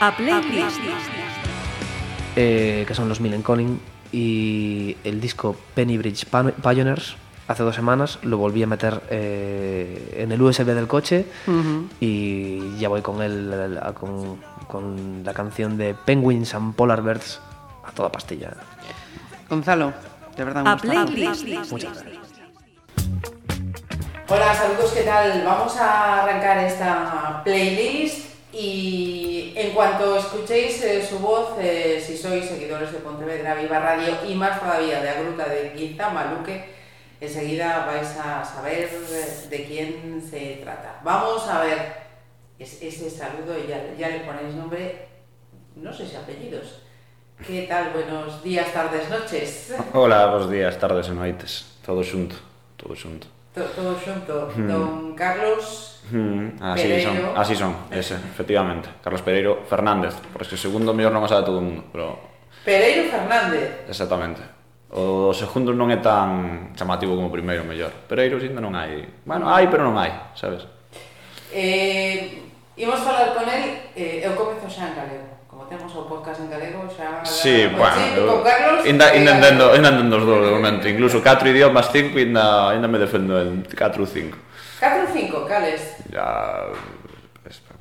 [0.00, 0.78] A playlist.
[2.36, 3.80] eh, que son los Millen Conning,
[4.12, 6.26] y el disco Penny Bridge
[6.62, 7.16] Pioneers,
[7.48, 11.26] hace dos semanas, lo volví a meter eh, en el USB del coche
[12.00, 17.40] y ya voy con, el, con, con la canción de Penguins and Polar Bears
[17.84, 18.52] a toda pastilla.
[19.48, 19.92] Gonzalo,
[20.36, 20.88] de verdad me A gusta.
[21.06, 21.72] playlist.
[21.72, 22.26] Muchas gracias.
[24.28, 25.42] Hola, saludos, ¿qué tal?
[25.44, 32.44] Vamos a arrancar esta playlist y en cuanto escuchéis eh, su voz, eh, si sois
[32.44, 36.76] seguidores de Pontevedra Viva Radio y más todavía de Agruta de Quinta Maluque,
[37.20, 41.00] enseguida vais a saber eh, de quién se trata.
[41.02, 41.78] Vamos a ver
[42.58, 45.08] es- ese saludo, ya, ya le ponéis nombre,
[45.74, 46.82] no sé si apellidos.
[47.46, 47.92] ¿Qué tal?
[47.92, 49.74] Buenos días, tardes, noches.
[49.92, 51.64] Hola, bos días, tardes e noites.
[51.84, 52.36] Todo xunto,
[52.76, 53.26] todo xunto.
[53.56, 54.68] to, todo xunto, hmm.
[54.68, 56.46] don Carlos ah, mm.
[56.60, 57.10] Así Pereiro.
[57.10, 58.88] Ah, son, así son, ese, efectivamente.
[59.02, 62.20] Carlos Pereiro Fernández, porque o segundo mellor non o sabe todo o mundo, pero...
[62.62, 63.88] Pereiro Fernández.
[63.88, 64.44] Exactamente.
[64.92, 67.90] O segundo non é tan chamativo como o primeiro mellor.
[68.06, 69.08] Pereiro ainda non hai...
[69.24, 70.68] Bueno, hai, pero non hai, sabes?
[71.50, 72.44] Eh,
[72.76, 75.35] imos falar con el, eh, eu comezo xa en galego
[75.68, 77.22] temos o podcast en galego xa...
[77.26, 78.86] Sí, bueno, sí, con Carlos...
[78.86, 82.74] Inda, eh, inda entendo, inda entendo os dous de momento, incluso 4 idiomas, 5, inda,
[82.74, 84.38] inda me defendo en 4 ou 5.
[84.80, 85.80] 4 ou 5, cales?
[86.10, 86.70] Ya,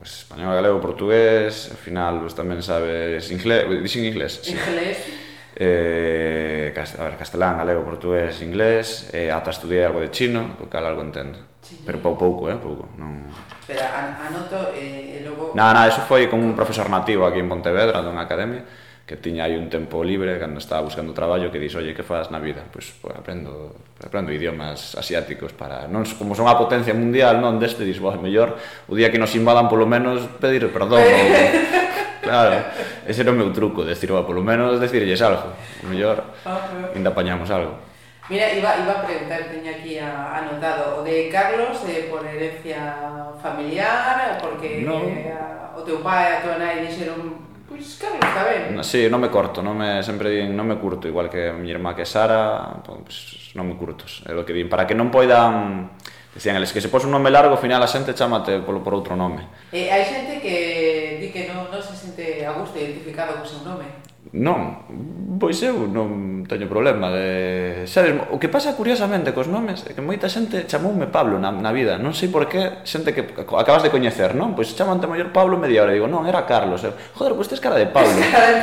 [0.05, 4.37] pues, español, galego, portugués, al final pues, tamén sabes inglés, dixen inglés.
[4.37, 4.53] Sí.
[4.53, 5.01] Inglés.
[5.57, 10.77] Eh, cast, a ver, castelán, galego, portugués, inglés, eh, ata estudiei algo de chino, porque
[10.77, 11.41] algo entendo.
[11.65, 11.81] Sí.
[11.81, 13.25] Pero pou pouco, eh, pouco, non
[13.65, 15.57] Espera, anoto e, e logo...
[15.57, 18.61] Na, na, eso foi con un profesor nativo aquí en Pontevedra, dunha academia,
[19.09, 22.29] que tiña aí un tempo libre cando estaba buscando traballo que dixo, oye, que faz
[22.29, 22.61] na vida?
[22.69, 23.73] Pois pues, pues, aprendo,
[24.05, 28.53] aprendo idiomas asiáticos para, non como son a potencia mundial, non deste, dis, vos, mellor
[28.85, 31.25] o día que nos invadan polo menos pedir perdón ou...
[32.21, 32.69] claro,
[33.09, 37.09] ese era o meu truco, decir, va, polo menos decirlles algo, o mellor ah, ainda
[37.09, 37.94] apañamos algo.
[38.29, 43.33] Mira, iba, iba a preguntar, teña aquí a, anotado, o de Carlos eh, por herencia
[43.37, 44.97] familiar, porque no.
[45.05, 48.77] eh, a, o teu pai e a tua nai dixeron Pois Carlos está ben.
[48.85, 51.77] Sí, non me corto, non me sempre din, non me curto, igual que a miña
[51.77, 55.09] irmá que Sara, entón, pois non me curtos, é o que din, para que non
[55.09, 55.89] poidan
[56.35, 58.91] Decían, eles que se pos un nome largo, ao final a xente chamate polo por
[58.91, 59.47] outro nome.
[59.71, 63.63] Eh, hai xente que di que non, non se sente a gusto identificado co seu
[63.63, 63.87] nome.
[64.33, 64.89] Non,
[65.37, 67.85] pois eu non teño problema de...
[67.85, 71.69] Sabes, o que pasa curiosamente cos nomes é que moita xente chamoume Pablo na, na
[71.69, 74.57] vida Non sei por qué, xente que acabas de coñecer, non?
[74.57, 77.61] Pois chamante maior Pablo media hora e digo, non, era Carlos eu, Joder, pois tes
[77.61, 78.17] cara de Pablo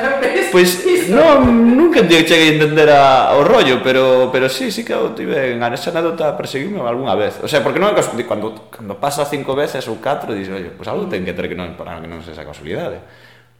[0.52, 1.46] Pois non,
[1.78, 5.54] nunca te cheguei a entender a, o rollo Pero, pero sí, sí que eu tive
[5.54, 7.38] en esa anécdota perseguirme algunha vez.
[7.38, 10.74] O sea, porque non é casualidade Cando, cando pasa cinco veces ou catro, dices, oye,
[10.74, 12.98] pois algo ten que ter que non, para que non se esa casualidade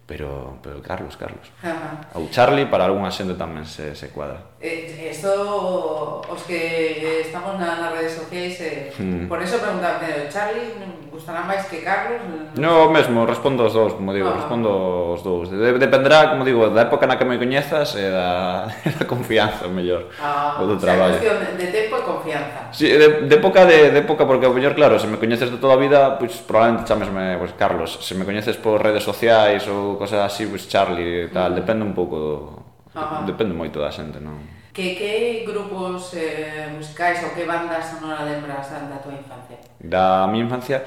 [0.06, 1.46] pero, pero Carlos, Carlos.
[1.62, 2.00] Ajá.
[2.14, 4.52] Ou Charlie para algunha xente tamén se, se cuadra.
[4.58, 9.26] Eh, esto, os que estamos na, nas redes sociais, eh, mm.
[9.30, 10.74] por eso preguntaba primeiro, Charlie
[11.12, 12.18] gustará máis que Carlos?
[12.58, 14.38] No, mesmo, respondo os dous, como digo, ah.
[14.42, 15.50] respondo os dous.
[15.50, 18.66] De, dependerá, como digo, da época na que me coñezas e da,
[18.98, 21.14] da confianza, mellor, ah, o do traballo.
[21.14, 22.58] O sea, cuestión de tempo e confianza.
[22.72, 25.58] Sí, de, de época, de, de época, porque o mellor, claro, se me coñeces de
[25.58, 27.90] toda a vida, pois pues, probablemente chamesme pues, pois, Carlos.
[28.00, 31.84] Se me coñeces por redes sociais ou cosas así, pois pues Charlie e tal, depende
[31.84, 32.62] un pouco,
[32.94, 33.24] Ajá.
[33.24, 34.40] depende moito da xente, non?
[34.72, 39.60] Que que grupos eh, musicais ou que bandas sonora lembras da, da tua infancia?
[39.76, 40.80] Da mi infancia,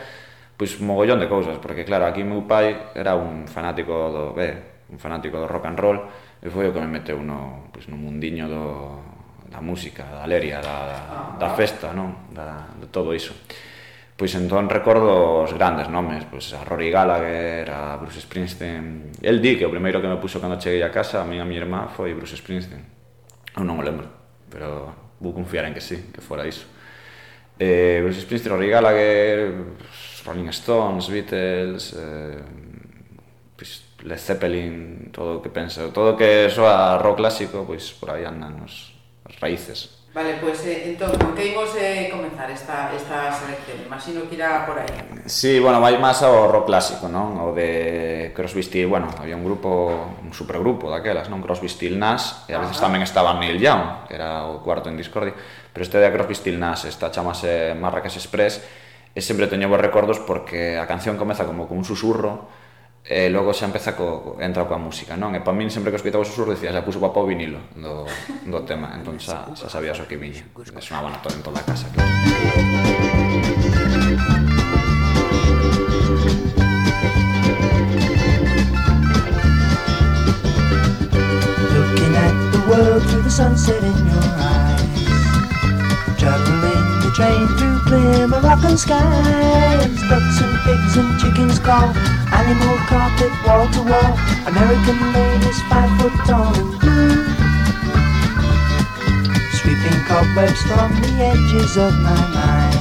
[0.57, 4.85] pois pues, mogollón de cousas, porque claro, aquí meu pai era un fanático do, eh,
[4.89, 5.99] un fanático do rock and roll,
[6.41, 8.65] e foi o que me meteu no, pois, pues, no mundiño do,
[9.49, 12.29] da música, da leria, da, ah, da, da festa, non?
[12.33, 13.33] Da, de todo iso.
[14.15, 19.11] Pois entón recordo os grandes nomes, pois a Rory Gallagher, a Bruce Springsteen.
[19.19, 21.43] El di que o primeiro que me puxo cando cheguei a casa a mí e
[21.43, 22.79] a mi irmá foi Bruce Springsteen.
[23.59, 24.07] Eu non o lembro,
[24.47, 26.63] pero vou confiar en que sí, que fora iso.
[27.59, 29.51] Eh, Bruce Springsteen, Rory Gallagher,
[30.23, 32.39] Rolling Stones, Beatles, eh,
[33.59, 38.15] pois Led Zeppelin, todo o que penso, todo o que soa rock clásico, pois por
[38.15, 38.95] aí andan os,
[39.27, 39.94] as raíces.
[40.15, 43.83] Vale, pois pues, eh, entón, con que imos eh, comenzar esta, esta selección?
[43.85, 44.87] Imagino que irá por aí.
[45.27, 47.35] Sí, bueno, vai máis ao rock clásico, non?
[47.43, 51.43] O de Crosby, Steel, bueno, había un grupo, un supergrupo daquelas, non?
[51.43, 52.87] Crosby, Steel, Nash, e a veces Ajá.
[52.87, 55.35] tamén estaba Neil Young, que era o cuarto en Discordia,
[55.75, 58.63] pero este de Crosby, Steel, Nash, esta chamase Marrakech Express,
[59.11, 62.47] e sempre teño bons recordos porque a canción comeza como con un susurro,
[63.07, 65.37] Eh, e logo xa empeza co, entra coa música, non?
[65.37, 68.09] E para min sempre que escoitaba o susurro dicía, xa puso papá o vinilo do,
[68.49, 70.41] do tema, entón xa, xa sabías o que viña.
[70.57, 72.09] E sonaba na toda, en toda a casa, claro.
[81.77, 84.97] Looking at the world through the sunset in your eyes
[86.17, 89.95] Juggling train through clear Moroccan skies.
[90.11, 91.95] Ducks and pigs and chickens call.
[92.35, 94.19] Animal carpet wall to wall.
[94.45, 97.23] American ladies five foot tall and blue.
[99.55, 102.75] Sweeping cobwebs from the edges of my mind.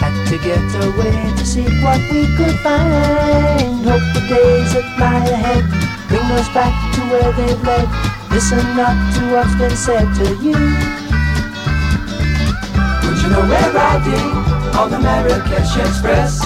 [0.00, 3.84] Had to get away to see what we could find.
[3.84, 5.64] Hope the days that lie ahead
[6.08, 7.88] bring us back to where they've led.
[8.30, 11.03] Listen not to what's been said to you.
[13.24, 14.36] You know we're riding
[14.76, 16.44] on the Marrakesh Express?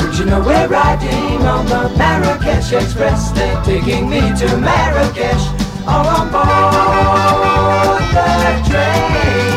[0.00, 3.32] Would you know we're riding on the Marrakesh Express?
[3.32, 5.44] They're taking me to Marrakesh,
[5.86, 9.52] all on board the train,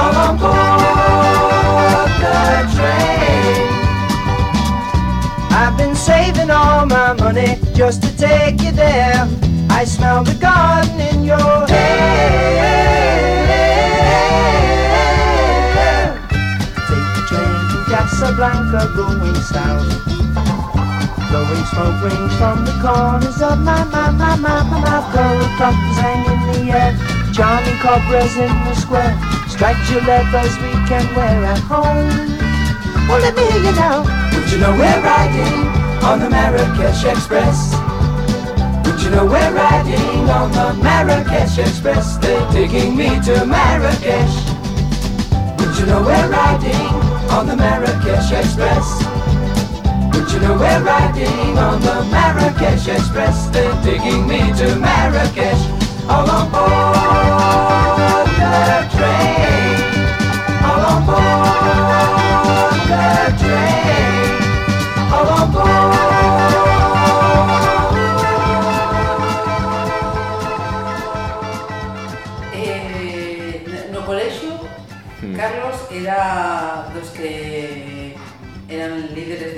[0.00, 3.70] all on board the train.
[5.52, 9.28] I've been saving all my money just to take you there.
[9.70, 12.50] I smell the garden in your hair.
[18.10, 19.86] Casablanca going south.
[21.30, 25.14] Blowing smoke rings from the corners of my, my, my, my, my mouth.
[25.14, 26.92] Gold buttons hang in the air.
[27.32, 29.14] Charming cobras in the square.
[29.48, 32.10] Striped gilebas we can wear at home.
[33.08, 34.02] Well, let me hear you now.
[34.34, 35.70] Would you know we're riding
[36.02, 37.72] on the Marrakesh Express?
[38.84, 42.18] Would you know we're riding on the Marrakesh Express?
[42.18, 44.34] They're taking me to Marrakesh.
[45.60, 46.89] Would you know we're riding
[47.30, 48.86] on the Marrakesh Express?
[50.12, 53.48] Would you know we're riding on the Marrakesh Express?
[53.50, 55.62] They're taking me to Marrakesh.
[56.08, 59.78] All on board the train.
[60.66, 63.04] All on board the
[63.40, 64.32] train.
[65.14, 66.00] All on board.
[72.52, 73.62] Eh,
[75.36, 76.49] Carlos era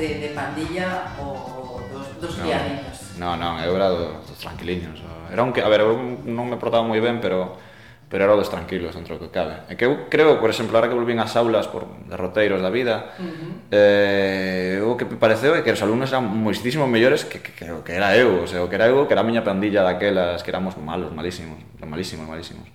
[0.02, 2.96] de, de pandilla o dos, dos no, criadiños?
[3.22, 4.99] Non, non, eu era do, dos tranquiliños.
[5.31, 5.94] Era un que, a ver, eu
[6.26, 7.70] non me portaba moi ben, pero
[8.12, 9.64] pero era dos tranquilos dentro do que cabe.
[9.72, 13.16] E que eu creo, por exemplo, ahora que volvín ás aulas por derroteiros da vida,
[13.16, 13.72] uh -huh.
[13.72, 17.64] eh, o que me pareceu é que os alumnos eran moitísimo mellores que, que, que,
[17.72, 20.44] que era eu, o sea, o que era eu, que era a miña pandilla daquelas,
[20.44, 22.69] que éramos malos, malísimos, malísimos, malísimos.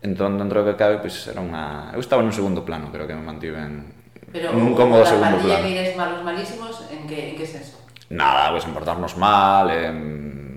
[0.00, 1.92] Entón, dentro do que cabe, pois pues, era unha...
[1.92, 4.03] Eu estaba nun segundo plano, creo que me mantiven
[4.34, 5.62] Pero nun cómodo segundo plano.
[5.62, 7.78] Pero que eres malos malísimos, en que, en que senso?
[8.10, 9.96] Nada, pois pues, en portarnos mal, en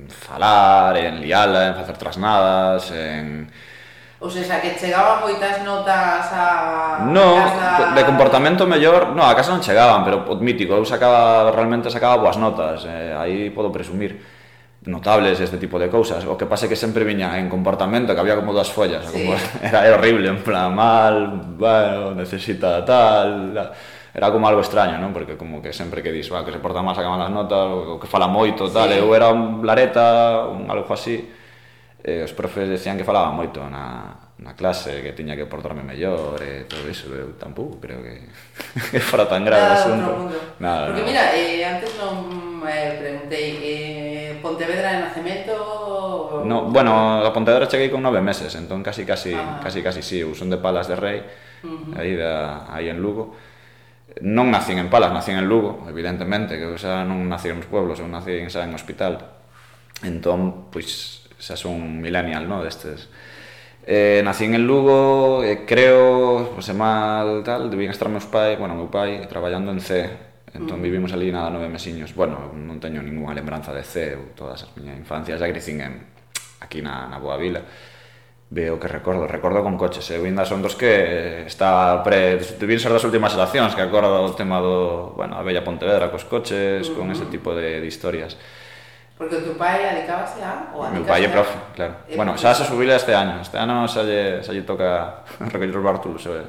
[0.10, 3.46] falar, en liala, en facer trasnadas, en...
[4.18, 7.94] O sea, que chegaban moitas notas a no, casa...
[7.94, 12.18] de comportamento mellor, no, a casa non chegaban, pero o mítico, eu sacaba, realmente sacaba
[12.18, 14.18] boas notas, eh, aí podo presumir
[14.88, 16.26] notables este tipo de cousas.
[16.26, 19.14] O que pasa é que sempre viña en comportamento que había como dúas follas, sí.
[19.14, 23.54] como, era, era horrible, en plan mal, bueno, necesita tal,
[24.18, 25.14] era como algo extraño, non?
[25.14, 28.02] Porque como que sempre que dis, va, que se porta mal, saca malas notas, o
[28.02, 28.98] que fala moito, tal, sí.
[28.98, 31.22] eu era un lareta, un algo así.
[32.08, 36.38] E os profes decían que falaba moito na, na clase, que tiña que portarme mellor
[36.46, 38.22] e todo iso, eu tampouco creo que,
[38.94, 40.12] que fora tan grave Nada, o asunto.
[40.62, 41.08] Nada, Porque no.
[41.10, 42.16] mira, eh, antes non
[42.62, 43.97] me eh, preguntei, eh,
[44.48, 46.44] Pontevedra de nacemento?
[46.46, 49.60] No, bueno, a Pontevedra cheguei con nove meses, entón casi casi ah.
[49.60, 52.00] casi casi si, sí, eu son de Palas de Rei, uh -huh.
[52.00, 53.36] aí da aí en Lugo.
[54.24, 58.00] Non nacín en Palas, nacín en Lugo, evidentemente, que eu xa non nací nos pueblos,
[58.00, 59.20] eu nací xa en hospital.
[60.08, 63.12] Entón, pois xa son millennial, no, destes.
[63.84, 68.88] Eh, nacín en Lugo, eh, creo, pois mal tal, debían estar meus pais, bueno, meu
[68.88, 70.08] pai traballando en C,
[70.58, 72.18] Entón vivimos ali nada nove mesiños.
[72.18, 75.94] Bueno, non teño ninguna lembranza de Ceu, todas as miñas infancias xa crecín en,
[76.58, 77.62] aquí na, na Boa Vila.
[78.50, 80.32] Veo que recordo, recordo con coches, eu eh?
[80.32, 82.40] ainda son dos que eh, está pre...
[82.58, 86.24] Debín ser das últimas xeracións que acordo o tema do, bueno, a Bella Pontevedra cos
[86.24, 86.96] coches, uh -huh.
[86.96, 88.40] con ese tipo de, de historias.
[89.18, 90.72] Porque o teu pai adicábase a...
[90.78, 92.06] O meu pai é profe, claro.
[92.14, 93.42] Bueno, xa se subile este ano.
[93.42, 96.24] Este ano xa lle, xa lle toca recoller os bártulos.
[96.30, 96.46] Eh?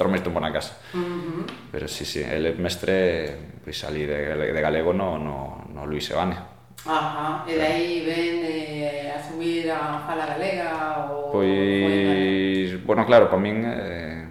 [0.00, 0.80] estar máis tempo na casa.
[0.96, 1.44] Uh -huh.
[1.68, 6.40] Pero sí, sí, el mestre pois, pues, de, de galego no, no, no Luis Evane.
[6.86, 11.28] Ajá, e de aí ven eh, asumir a fala galega ou...
[11.36, 14.24] Pois, o bueno, claro, para min eh,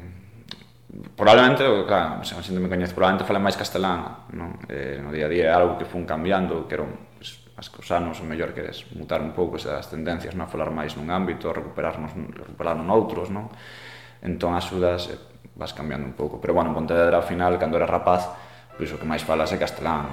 [1.13, 4.57] probablemente, claro, se a xente me coñece, probablemente fala máis castelán, non?
[4.65, 6.89] Eh, no día a día é algo que fun cambiando, que eran
[7.21, 10.49] pues, as que os anos, o mellor queres mutar un pouco esas tendencias, non?
[10.49, 13.53] Falar máis nun ámbito, recuperarnos, recuperar noutros, non?
[14.25, 15.21] Entón, axudas, eh,
[15.59, 16.39] vas cambiando un pouco.
[16.39, 18.31] Pero bueno, en Pontevedra, ao final, cando era rapaz,
[18.79, 20.07] pois o que máis falas é castelán,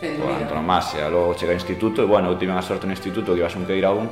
[0.00, 1.12] eh, toda antonomasia.
[1.12, 3.68] Logo chega ao instituto e, bueno, eu tive a sorte no instituto que ibas un
[3.68, 4.08] queira un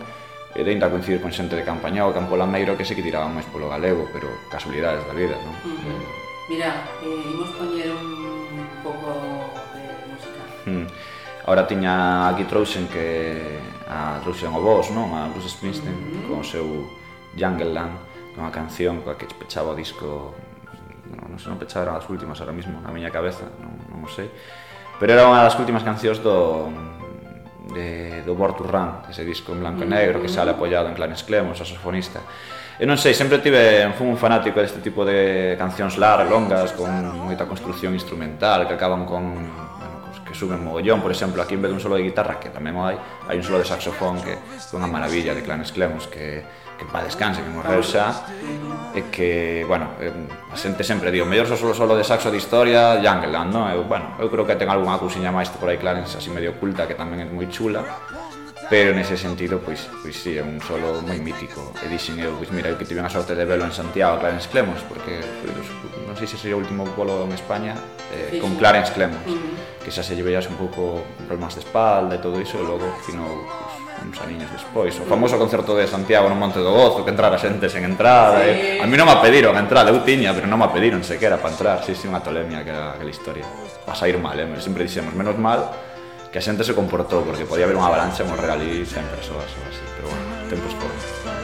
[0.54, 3.34] e de ainda coincidir con xente de Campañá ou Campo Lameiro que se que tiraban
[3.34, 5.56] máis polo galego, pero casualidades da vida, non?
[5.64, 5.90] Uh -huh.
[5.90, 9.08] eh, Mira, eh, imos poñer un pouco
[9.72, 10.40] de música.
[10.68, 10.86] Hmm.
[11.48, 15.10] Ahora tiña aquí trouxen que a trouxen o vos, non?
[15.16, 16.28] A Bruce Springsteen uh -huh.
[16.28, 16.86] con o seu
[17.34, 17.96] Jungle Land,
[18.38, 20.36] unha canción coa que pechaba o disco
[21.10, 24.30] non, non, non pechara as últimas ahora mismo na miña cabeza, non, non o sei.
[25.00, 26.70] Pero era unha das últimas cancións do
[27.72, 30.94] de, do Born to Run, ese disco en blanco e negro que sale apoiado en
[30.94, 32.20] Clarence Clemons, o saxofonista.
[32.74, 36.90] E non sei, sempre tive, fui un fanático deste tipo de cancións largas, longas, con
[37.22, 39.96] moita construción instrumental, que acaban con bueno,
[40.26, 42.74] que suben mogollón, por exemplo, aquí en vez de un solo de guitarra, que tamén
[42.82, 42.98] hai,
[43.30, 46.42] hai un solo de saxofón que é unha maravilla de Clarence Clemons, que
[46.84, 48.12] que pa descanse, que morreu xa,
[48.94, 50.12] e que, bueno, eh,
[50.52, 53.64] a xente sempre di, o mellor só solo solo de saxo de historia, Jungleland, non?
[53.72, 56.84] Eu, bueno, eu creo que ten algunha cousiña máis por aí Clarence así medio oculta,
[56.84, 57.82] que tamén é moi chula,
[58.70, 61.74] pero nese sentido, pois, pois sí, é un solo moi mítico.
[61.84, 64.48] E dixen eu, pois mira, eu que tive a sorte de velo en Santiago, Clarence
[64.48, 65.68] Clemons, porque pois,
[66.06, 67.74] non sei se sería o último polo en España
[68.14, 69.82] eh, con Clarence Clemons, uh -huh.
[69.84, 72.88] que xa se lle veías un pouco problemas de espalda e todo iso, e logo
[73.04, 73.73] fino, pois,
[74.04, 77.72] uns aniños despois, o famoso concerto de Santiago no Monte do Gozo, que entrara xente
[77.72, 78.52] sen entrada, eh.
[78.52, 78.60] sí.
[78.78, 78.84] eh?
[78.84, 81.52] a mí non me pediron a entrada, eu tiña, pero non me pediron sequera para
[81.56, 83.48] entrar, si, sí, si, sí, unha tolemia que era aquela historia,
[83.88, 84.46] va a sair mal, eh?
[84.60, 85.72] sempre dixemos, menos mal,
[86.28, 89.62] que a xente se comportou, porque podía haber unha avalancha morrer ali sen persoas ou
[89.70, 91.43] así, pero bueno, tempos foron.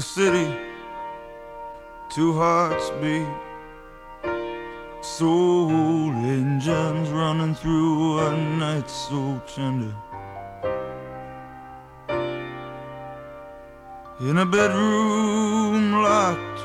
[0.00, 0.48] The city,
[2.08, 3.28] two hearts beat.
[5.02, 9.94] Soul engines running through a night so tender.
[14.20, 16.60] In a bedroom locked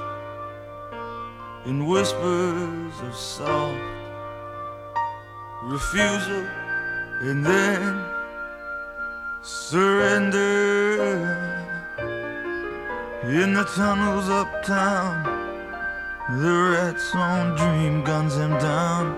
[1.66, 3.82] in whispers of soft
[5.74, 6.46] refusal
[7.28, 8.02] and then
[9.44, 10.76] surrender.
[13.28, 15.24] In the tunnels uptown,
[16.42, 19.18] the rats on dream guns him down.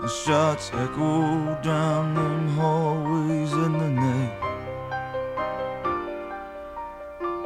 [0.00, 4.38] The shots echo down them hallways in the night.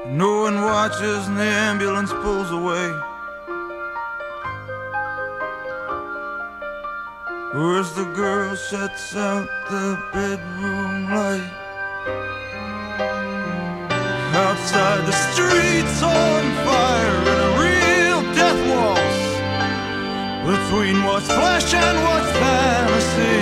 [0.07, 2.93] No one watches and the ambulance pulls away.
[7.79, 11.66] As the girl shuts out the bedroom light.
[14.37, 19.19] Outside the streets on fire in a real death waltz
[20.45, 23.41] between what's flesh and what's fantasy.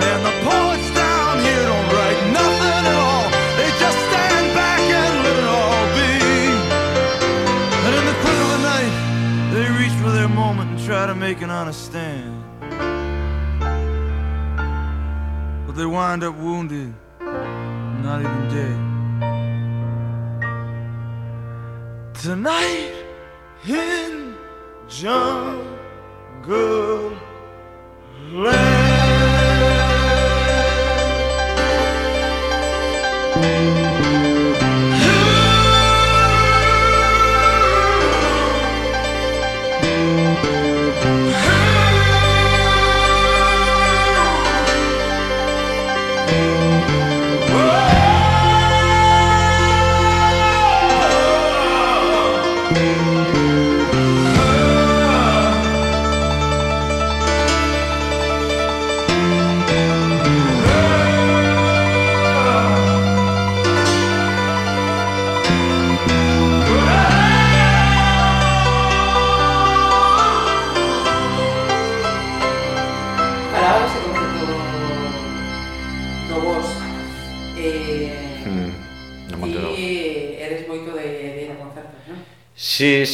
[0.00, 3.30] Man, the poets down here don't write nothing at all.
[3.58, 6.14] They just stand back and let it all be.
[7.86, 8.94] And in the quick of the night,
[9.54, 12.42] they reach for their moment and try to make an honest stand.
[15.64, 18.87] But they wind up wounded, not even dead.
[22.28, 22.92] Tonight
[23.66, 24.36] in
[24.86, 25.64] jungle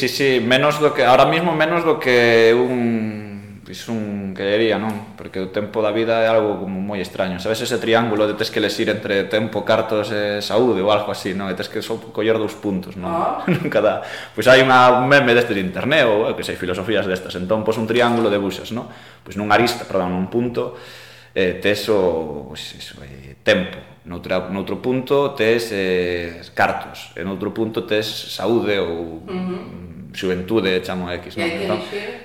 [0.08, 5.16] sí, sí, menos do que ahora mismo menos do que un pois un querería, non?
[5.16, 7.40] Porque o tempo da vida é algo como moi extraño.
[7.40, 11.32] Sabes ese triángulo de tes que lesir entre tempo, cartos e saúde ou algo así,
[11.32, 11.48] non?
[11.48, 13.08] E tes que só coller dous puntos, non?
[13.08, 13.40] Ah.
[13.48, 14.04] Nunca dá.
[14.36, 17.32] Pois hai unha meme deste de internet ou que sei, filosofías destas.
[17.40, 18.92] Entón pos un triángulo de buxas, non?
[19.24, 20.76] Pois nun arista, perdón, nun punto
[21.32, 27.50] eh, tes o pois, iso, eh, tempo, noutra, noutro punto tes eh, cartos, e noutro
[27.50, 31.50] punto tes saúde ou uh -huh xuventude chamo X, non?
[31.50, 31.80] Entón,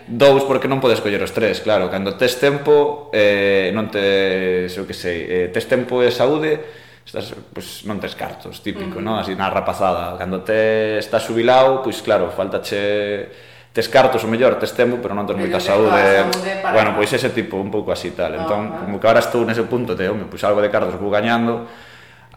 [0.05, 4.85] dous porque non podes coller os tres, claro, cando tes tempo eh, non te, sei
[4.85, 6.61] que sei, eh, tes tempo e saúde,
[7.01, 9.05] estás, pues, non tes cartos, típico, uh -huh.
[9.05, 9.15] non?
[9.17, 14.57] Así na rapazada, cando te estás jubilado, pois pues, claro, faltache tes cartos o mellor,
[14.61, 16.25] tes tempo, pero non tes moita saúde.
[16.25, 18.33] saúde bueno, pois ese tipo, un pouco así tal.
[18.33, 18.41] Uh -huh.
[18.45, 21.65] Entón, como que ahora estou nese punto, te, home, pois algo de cartos vou gañando,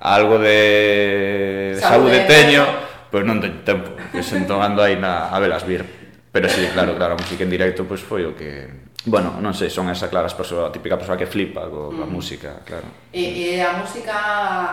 [0.00, 2.64] algo de, de saúde, saúde teño,
[3.12, 5.84] Pero non teño tempo, que sento ando aí na, a velas vir.
[6.32, 8.88] Pero sí, claro, claro, a música en directo pois pues, foi o que...
[9.04, 12.00] Bueno, non sei, son esa clara persoa, a típica persoa que flipa co, mm.
[12.00, 12.88] a música, claro.
[13.12, 14.16] E, e a música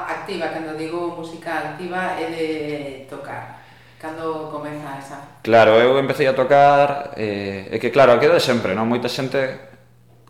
[0.07, 2.47] activa, cando digo música activa, é de
[3.11, 3.59] tocar.
[3.99, 5.19] Cando comeza esa?
[5.43, 8.87] Claro, eu empecé a tocar, eh, é que claro, quedo de sempre, non?
[8.87, 9.67] Moita xente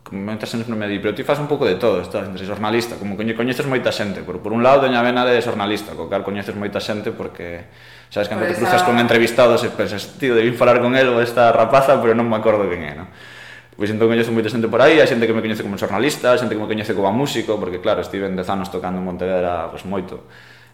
[0.09, 2.97] moita xente non me di, pero ti faz un pouco de todo, estás entre xornalista,
[2.97, 6.57] como coñeces moita xente, por, por un lado doña vena de xornalista, co cal coñeces
[6.57, 7.69] moita xente porque
[8.09, 11.21] sabes cando te pois cruzas con entrevistados e pensas, tío, debí falar con el ou
[11.21, 13.05] esta rapaza, pero non me acordo quen é, no?
[13.79, 16.57] Pois entón coñezo moita xente por aí, hai xente que me coñece como xornalista, xente
[16.57, 19.87] que me coñece como músico, porque claro, estive en 10 anos tocando en Pontevedra pois,
[19.87, 20.27] moito.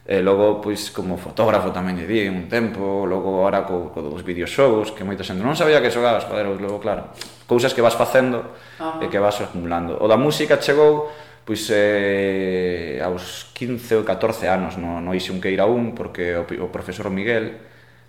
[0.05, 4.21] E logo, pois, como fotógrafo tamén lle di un tempo, logo ahora co, co dos
[4.25, 7.13] videoxogos, que moita xente non sabía que xogabas, joder, logo, claro,
[7.45, 9.01] cousas que vas facendo Ajá.
[9.01, 9.97] e que vas acumulando.
[10.01, 11.11] O da música chegou
[11.45, 16.67] pois eh, aos 15 ou 14 anos no, no Ixe Unqueira un porque o, o
[16.73, 17.61] profesor Miguel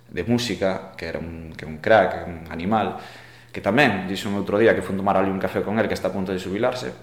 [0.09, 2.97] de música, que era un, que un crack, un animal,
[3.53, 5.95] que tamén, dixo un outro día que fun tomar ali un café con el que
[5.95, 6.93] está a punto de jubilarse,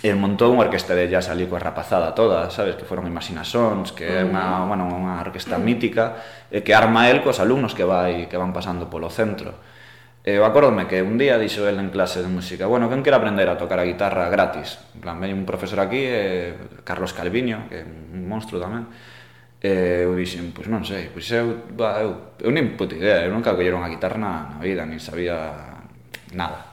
[0.00, 4.08] e montou unha orquesta de jazz ali coa rapazada toda, sabes, que foron Imaginasons, que
[4.08, 4.68] é unha, mm.
[4.68, 8.88] bueno, unha orquesta mítica, e que arma el cos alumnos que vai que van pasando
[8.88, 9.54] polo centro.
[10.22, 13.10] E eu acordome que un día dixo el en clase de música Bueno, quen quer
[13.10, 14.78] aprender a tocar a guitarra gratis?
[14.94, 16.54] En plan, veio un profesor aquí, eh,
[16.86, 18.86] Carlos Calviño, que é un monstro tamén
[19.58, 23.34] E eu dixen, pois non sei, pois eu, ba, eu, eu nin puta idea, eu
[23.34, 25.34] nunca colleron a guitarra na, na vida, nin sabía
[26.38, 26.70] nada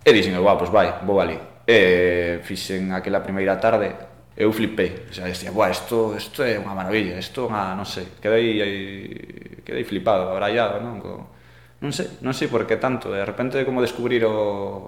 [0.00, 1.36] E dixen, eu, pois vai, vou ali
[1.68, 3.92] E fixen aquela primeira tarde,
[4.40, 7.84] eu flipei, o sea, dicía, buah, isto, isto é unha maravilla, isto é unha, non
[7.84, 10.96] sei, quedei, quedei flipado, abrallado, non?
[10.96, 11.35] Co,
[11.80, 14.32] non sei, non sei por que tanto, de repente como descubrir o,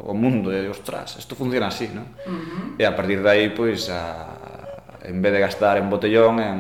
[0.09, 2.09] o mundo, e ostras, isto funciona así, non?
[2.25, 2.81] Uh -huh.
[2.81, 6.59] E a partir de aí, pois, a, en vez de gastar en botellón, en,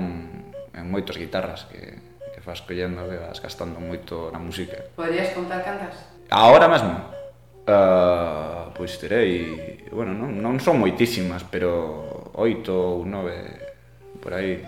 [0.76, 1.80] en moitas guitarras que,
[2.28, 4.76] que vas collendo, que vas gastando moito na música.
[4.92, 5.96] Poderías contar cantas?
[6.28, 6.92] Ahora mesmo?
[7.68, 13.44] Uh, pois terei, bueno, non, non son moitísimas, pero oito ou nove
[14.20, 14.60] por aí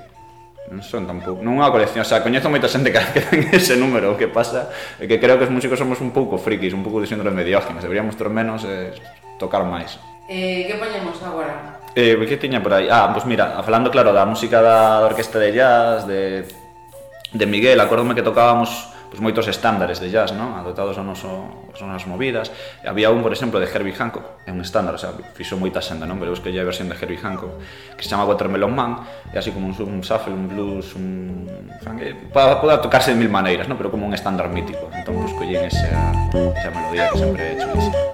[0.70, 3.40] non son tampouco, non é unha colección, o sea, coñezo moita xente que, que ten
[3.50, 4.70] ese número, o que pasa
[5.02, 7.50] é que creo que os músicos somos un pouco frikis, un pouco de síndrome de
[7.50, 9.98] Diógenes, deberíamos ter menos e eh, tocar máis.
[10.30, 11.82] Eh, que poñemos agora?
[11.98, 12.86] Eh, que tiña por aí?
[12.86, 16.46] Ah, pois pues mira, falando claro da música da, da orquesta de jazz, de,
[17.34, 18.70] de Miguel, acórdome que tocábamos
[19.10, 20.54] pues, moitos estándares de jazz, non?
[20.54, 22.54] Adotados ao noso, as nosas movidas.
[22.86, 26.06] Había un, por exemplo, de Herbie Hancock, é un estándar, o sea, fixo moita senda,
[26.06, 26.22] non?
[26.22, 27.58] Pero busquei a versión de Herbie Hancock,
[27.98, 29.02] que se chama Watermelon Man,
[29.34, 31.50] é así como un, un shuffle, un blues, un...
[31.98, 33.74] Eh, Para poder tocarse de mil maneiras, non?
[33.74, 34.86] Pero como un estándar mítico.
[34.94, 37.66] Entón, busquei pues, esa, esa melodía que sempre he hecho.
[37.74, 38.09] Ese.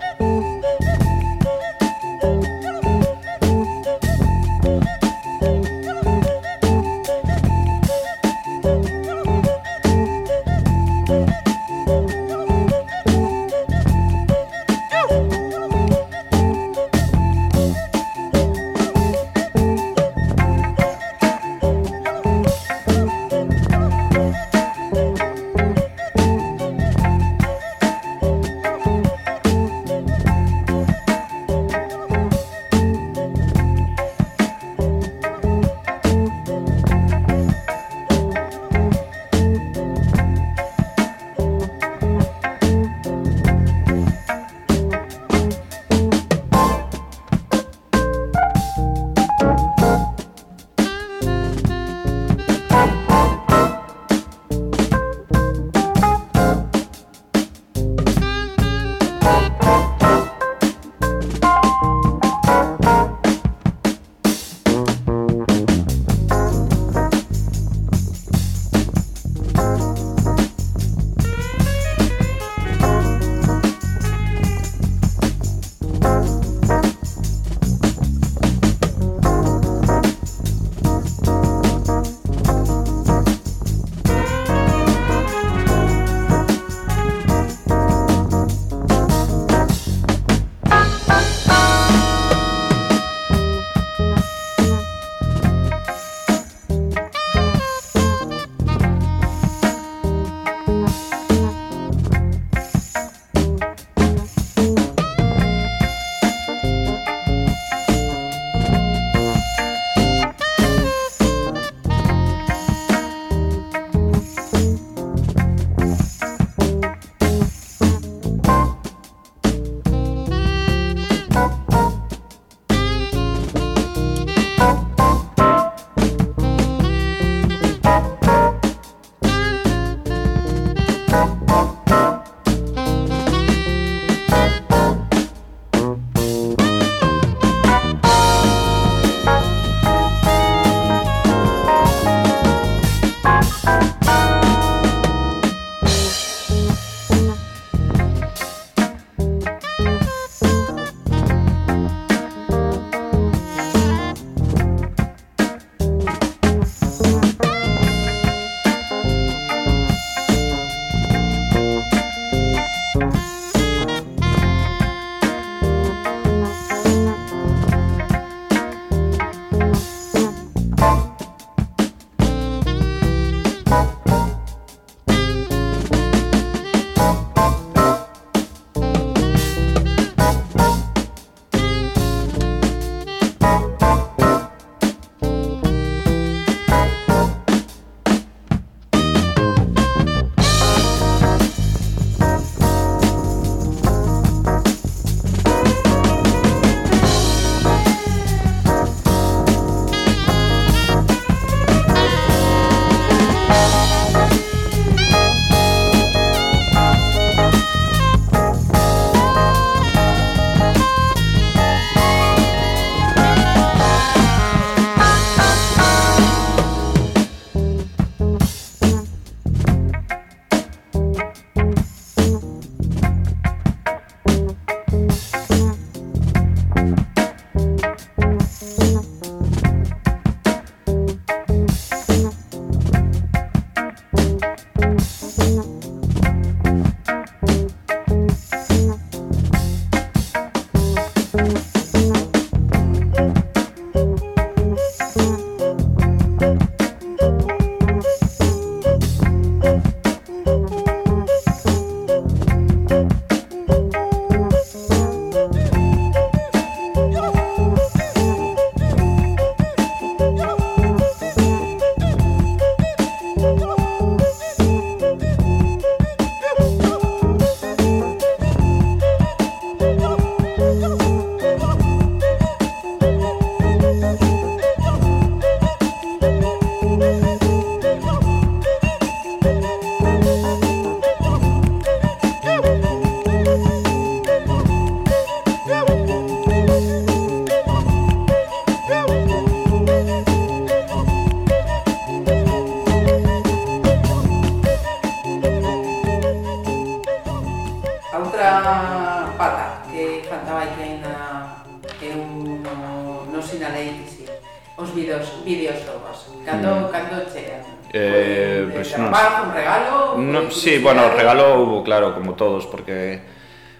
[310.57, 313.21] Sí, bueno, regalo hubo, claro, como todos, porque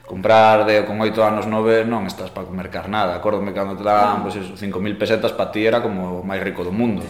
[0.07, 3.19] comprar de con 8 anos 9 non estás para comer carnada.
[3.19, 4.23] Acórdome cando te daban, ah.
[4.23, 7.03] pois pues, 5000 pesetas para ti era como o máis rico do mundo.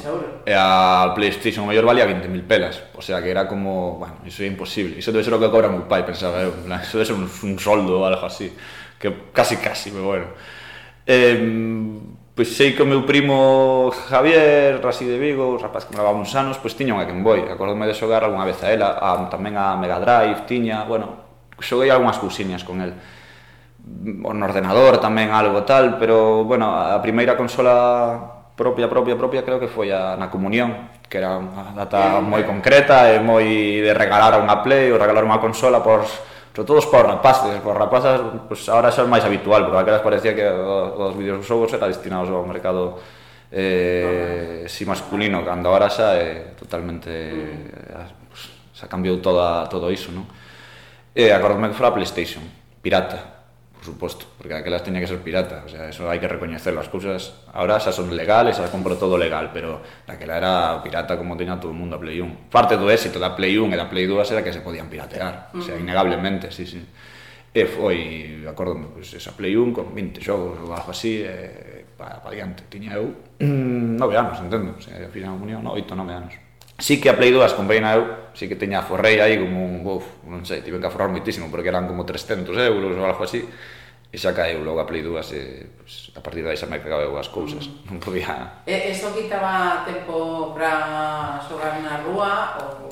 [0.49, 4.41] E a PlayStation o mellor valía 20000 pelas, o sea que era como, bueno, iso
[4.43, 4.97] é imposible.
[4.97, 7.29] Iso debe ser o que cobra meu pai, pensaba eu, plan, iso debe ser un,
[7.29, 8.49] un soldo ou algo así,
[8.97, 10.27] que casi casi, pero bueno.
[11.05, 11.37] Eh,
[12.37, 16.21] Pois sei que o meu primo Javier, así de Vigo, o rapaz que me levaba
[16.21, 17.49] uns anos, pois tiña unha Game Boy.
[17.49, 21.17] Acordome de xogar algunha vez a ela, a, tamén a Mega Drive, tiña, bueno,
[21.57, 22.93] xoguei algunhas cousiñas con el.
[24.21, 29.73] Un ordenador tamén, algo tal, pero, bueno, a primeira consola propia, propia, propia, creo que
[29.73, 34.61] foi a, na comunión, que era unha data moi concreta e moi de regalar unha
[34.61, 36.05] Play ou regalar unha consola por
[36.57, 38.17] sobre todo os para rapaces, para as rapazas
[38.49, 42.49] pues, ahora xa é máis habitual, porque aquelas parecía que os videoxogos era destinados ao
[42.49, 42.97] mercado
[43.53, 47.93] eh, no, si masculino, cando ahora xa é totalmente mm.
[47.93, 50.25] Eh, pues, xa cambiou toda, todo iso, non?
[51.13, 52.41] E acordome que fora a Playstation,
[52.81, 53.36] pirata,
[53.77, 56.89] por suposto, porque aquelas teña que ser pirata, o sea, eso hai que recoñecerlo, as
[56.89, 61.61] cousas ahora xa son legales, xa compro todo legal, pero daquela era pirata como teña
[61.61, 62.49] todo o mundo a Play 1.
[62.49, 65.53] Parte do éxito da Play 1 e da Play 2 era que se podían piratear,
[65.53, 66.81] o sea, innegablemente, sí, sí.
[66.81, 71.25] Eh, e foi, acordome, pois, pues, esa Play 1 con 20 xogos ou algo así,
[71.25, 72.65] e para, pa diante.
[72.69, 76.46] Tiña eu uh, mm, nove anos, entendo, o sea, ao final unión 8 9 anos.
[76.79, 78.05] Sí que a Play 2 as comprei na eu,
[78.37, 81.73] sí que teña forrei aí como un, uf, non sei, tive que aforrar moitísimo porque
[81.73, 83.49] eran como 300 euros ou algo así
[84.13, 87.13] e xa caeu logo a Play 2 e, pues, a partir dai xa me cagabeu
[87.19, 87.91] as cousas mm.
[87.91, 88.65] non podía...
[88.65, 92.33] E eso quitaba tempo para xogar na rúa?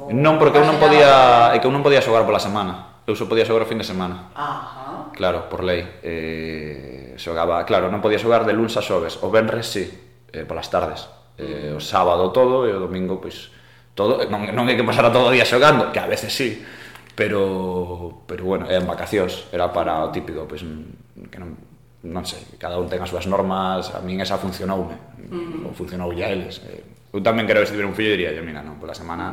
[0.05, 0.13] Ou...
[0.13, 3.29] Non, porque eu non podía é que eu non podía xogar pola semana eu só
[3.31, 5.13] podía xogar o fin de semana Ajá.
[5.17, 9.71] claro, por lei eh, xogaba, claro, non podía xogar de luns a xoves o venres
[9.71, 9.93] si, sí,
[10.35, 11.07] eh, polas tardes
[11.39, 11.79] eh, mm.
[11.79, 13.64] o sábado todo e o domingo pois pues,
[13.95, 16.63] todo, non, non é que pasara todo o día xogando, que a veces sí,
[17.15, 21.55] pero, pero bueno, en vacacións, era para o típico, pois, pues, que non,
[22.05, 24.99] non sei, cada un ten as súas normas, a min esa funcionoume,
[25.65, 26.61] ou funcionou ya eles.
[26.67, 26.83] Eh.
[27.15, 29.33] Eu tamén creo que se tivera un fillo diría, mira, non, pola semana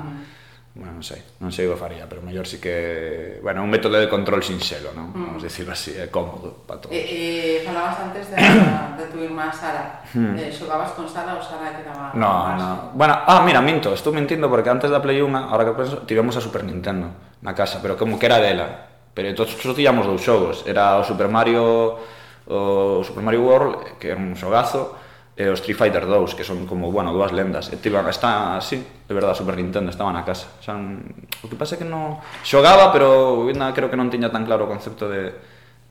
[0.74, 4.00] bueno, non sei, non sei o faría, pero mellor si sí que, bueno, un método
[4.00, 5.12] de control sinxelo, non?
[5.12, 5.36] Mm.
[5.36, 6.96] Vamos decir así, é cómodo para todos.
[6.96, 8.40] E, e falabas antes de,
[9.04, 10.40] de tu irmá Sara, mm.
[10.40, 12.16] eh, xogabas con Sara ou Sara que daba...
[12.16, 15.76] No, no, bueno, ah, mira, minto, estou mentindo porque antes da Play 1, ahora que
[15.76, 19.76] penso, tivemos a Super Nintendo na casa, pero como que era dela, pero todos só
[19.76, 22.00] tiñamos dous xogos, era o Super Mario,
[22.48, 24.96] o Super Mario World, que era un xogazo,
[25.36, 27.72] e os Street Fighter 2, que son como, bueno, dúas lendas.
[27.72, 30.52] E tiban, está así, de verdade, Super Nintendo estaba na casa.
[30.60, 34.44] Xa, o que pasa é que non xogaba, pero ainda creo que non tiña tan
[34.44, 35.32] claro o concepto de,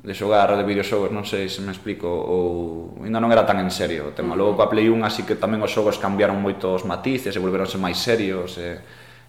[0.05, 3.73] de xogar de videoxogos, non sei se me explico, ou ainda non era tan en
[3.73, 4.37] serio o tema.
[4.37, 7.81] Logo coa Play 1, así que tamén os xogos cambiaron moito os matices e volveronse
[7.81, 8.77] máis serios e,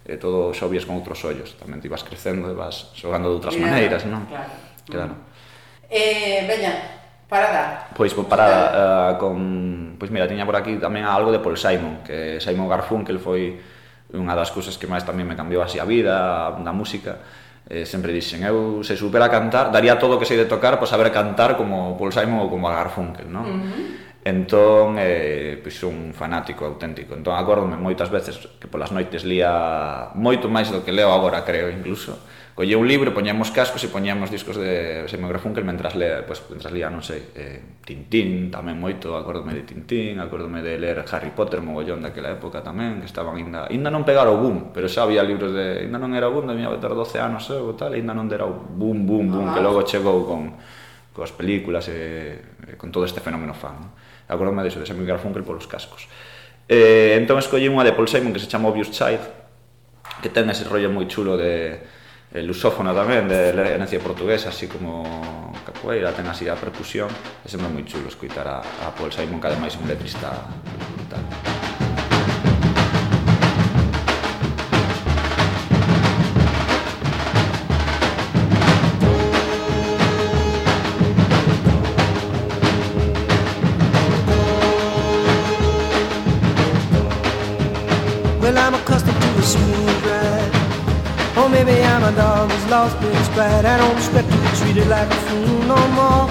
[0.04, 1.56] e todo xa vías con outros ollos.
[1.56, 4.28] Tamén te ibas crecendo e vas xogando de outras maneiras, non?
[4.28, 4.52] Claro.
[4.92, 5.14] claro.
[5.88, 7.01] Eh, veña,
[7.32, 7.88] Parada.
[7.96, 12.04] Pois por parada, uh, con pois mira, tiña por aquí tamén algo de Paul Simon,
[12.04, 13.56] que Simon Garfunkel foi
[14.12, 17.24] unha das cousas que máis tamén me cambiou así a vida, da música.
[17.72, 20.84] Eh, sempre dixen, eu se supera cantar, daría todo o que sei de tocar para
[20.84, 23.48] saber cantar como Paul Simon ou como Garfunkel, non?
[23.48, 23.80] Uh -huh.
[24.28, 27.16] Entón, eh, pois un fanático auténtico.
[27.16, 31.72] Entón, acórdome moitas veces que polas noites lía moito máis do que leo agora, creo,
[31.72, 32.20] incluso
[32.54, 36.60] collía un libro, poñíamos cascos e poñíamos discos de Simon Garfunkel mentras lea, pois, pues,
[36.60, 41.32] mentras lía, non sei, eh, Tintín tamén moito, acórdome de Tintín, acórdome de ler Harry
[41.32, 45.08] Potter mogollón daquela época tamén, que estaban ainda, ainda non pegar o boom, pero xa
[45.08, 47.96] había libros de, ainda non era o boom, debía miña ter 12 anos ou tal,
[47.96, 49.54] ainda non era o boom, boom, boom, ah.
[49.56, 50.56] que logo chegou con,
[51.12, 52.40] coas películas e,
[52.72, 53.76] e con todo este fenómeno fan.
[53.76, 53.90] Non?
[54.32, 56.08] Acordome iso de Simon Garfunkel polos cascos.
[56.64, 59.20] Eh, entón escollí unha de Paul Simon que se chama Obvious Child,
[60.24, 61.76] que ten ese rollo moi chulo de
[62.32, 65.04] eh, lusófona tamén, de herencia portuguesa, así como
[65.64, 67.12] capoeira, ten así a percusión,
[67.44, 70.32] e sempre moi chulo escoitar a, a Paul Simon, que ademais é un letrista
[70.96, 71.71] brutal.
[92.72, 93.66] Lost its pride.
[93.66, 96.24] I don't expect to be treated like a fool no more.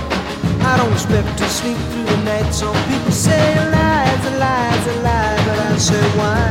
[0.70, 2.50] I don't expect to sleep through the night.
[2.52, 3.46] Some people say
[3.78, 5.38] lies, lies, a lie.
[5.46, 6.42] But I say why?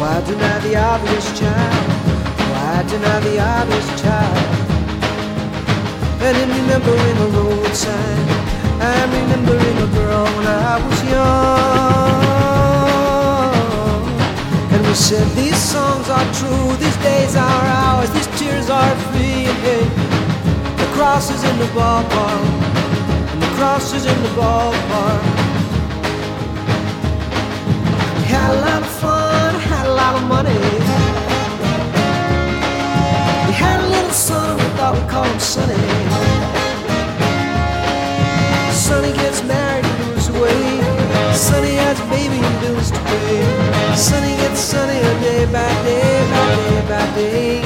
[0.00, 1.86] Why deny the obvious child?
[2.52, 4.48] Why deny the obvious child?
[6.26, 8.24] And know remembering a road sign.
[8.84, 12.37] I'm remembering a girl when I was young.
[14.98, 19.46] Said these songs are true, these days are ours, these tears are free.
[20.76, 22.44] The cross is in the ballpark,
[23.32, 25.22] and the cross is in the ballpark.
[28.26, 30.60] Had a lot of fun, had a lot of money.
[33.46, 35.78] We had a little son, we thought we'd call him Sonny.
[38.74, 40.82] Sonny gets married and moves away.
[41.34, 42.77] Sonny has a baby and.
[43.98, 47.62] Sonny gets sunnier day by day by day by day.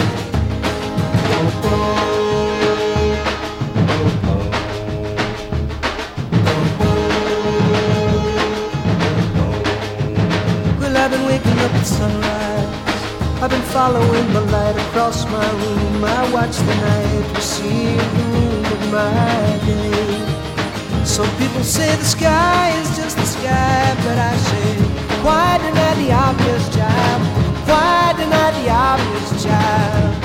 [10.80, 13.42] Well, I've been waking up at sunrise.
[13.42, 16.02] I've been following the light across my room.
[16.02, 21.04] I watch the night receive the moon of my day.
[21.04, 24.91] Some people say the sky is just the sky, but I say,
[25.22, 27.22] why deny the obvious, child?
[27.68, 30.22] Why deny the obvious, child?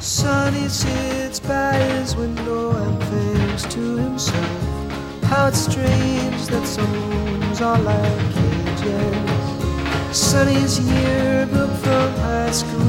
[0.00, 7.60] Sonny sits by his window and thinks to himself how it's strange that some rooms
[7.60, 10.18] are like cages.
[10.18, 12.87] Sonny's yearbook from high school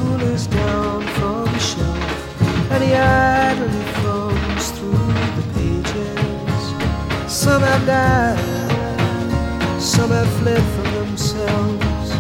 [9.80, 12.12] Some have fled from themselves,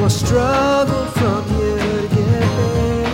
[0.00, 3.06] or struggled from here to get there.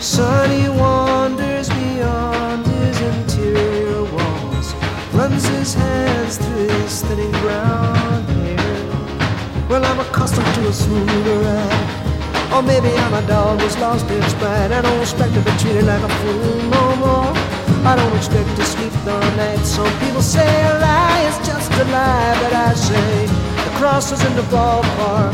[0.00, 4.74] Sonny wanders beyond his interior walls,
[5.12, 9.68] runs his hands through his thinning brown hair.
[9.68, 12.52] Well, I'm accustomed to a smoother ride.
[12.54, 14.72] Or maybe I'm a dog who's lost its pride.
[14.72, 17.55] I don't expect to be treated like a fool no more.
[17.86, 19.64] I don't expect to sleep the night.
[19.64, 24.24] Some people say a lie is just a lie, but I say the cross is
[24.24, 25.32] in the ballpark.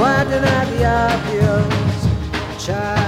[0.00, 3.01] Why deny the obvious, child?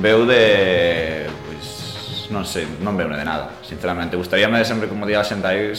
[0.00, 1.26] veu de...
[1.46, 4.16] Pois, non sei, non veu de nada, sinceramente.
[4.18, 5.74] Gustaríame sempre como diga a xente aí,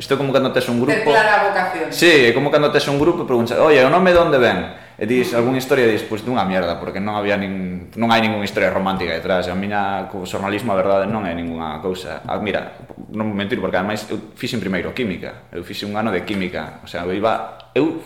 [0.00, 0.96] Isto é como cando tes un grupo...
[0.96, 1.92] Ter clara a vocación.
[1.92, 4.72] Sí, é como cando tes un grupo e preguntas, oye, o nome de onde ven?
[4.96, 8.48] E dis, algunha historia dis, pois dunha mierda, porque non había nin, non hai ningunha
[8.48, 9.44] historia romántica detrás.
[9.52, 12.24] A miña co xornalismo, a verdade, non é ningunha cousa.
[12.24, 12.80] A, mira,
[13.12, 15.52] non vou mentir, porque ademais eu fixen primeiro química.
[15.52, 16.80] Eu fixen un ano de química.
[16.80, 17.68] O sea, eu iba...
[17.76, 18.00] Eu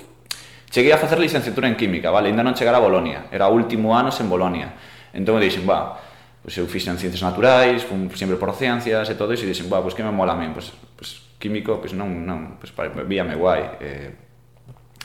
[0.74, 2.26] cheguei a facer licenciatura en química, vale?
[2.26, 3.30] Ainda non chegara a Bolonia.
[3.30, 5.96] Era o último ano sen Bolonia Entón eu dixen, va,
[6.42, 9.78] pois eu fixen ciencias naturais, fun sempre por ciencias e todo iso, e dixen, va,
[9.78, 13.38] pois que me mola a min, pois, pois químico, pois non, non, pois para, víame
[13.38, 13.78] guai.
[13.78, 14.10] Eh,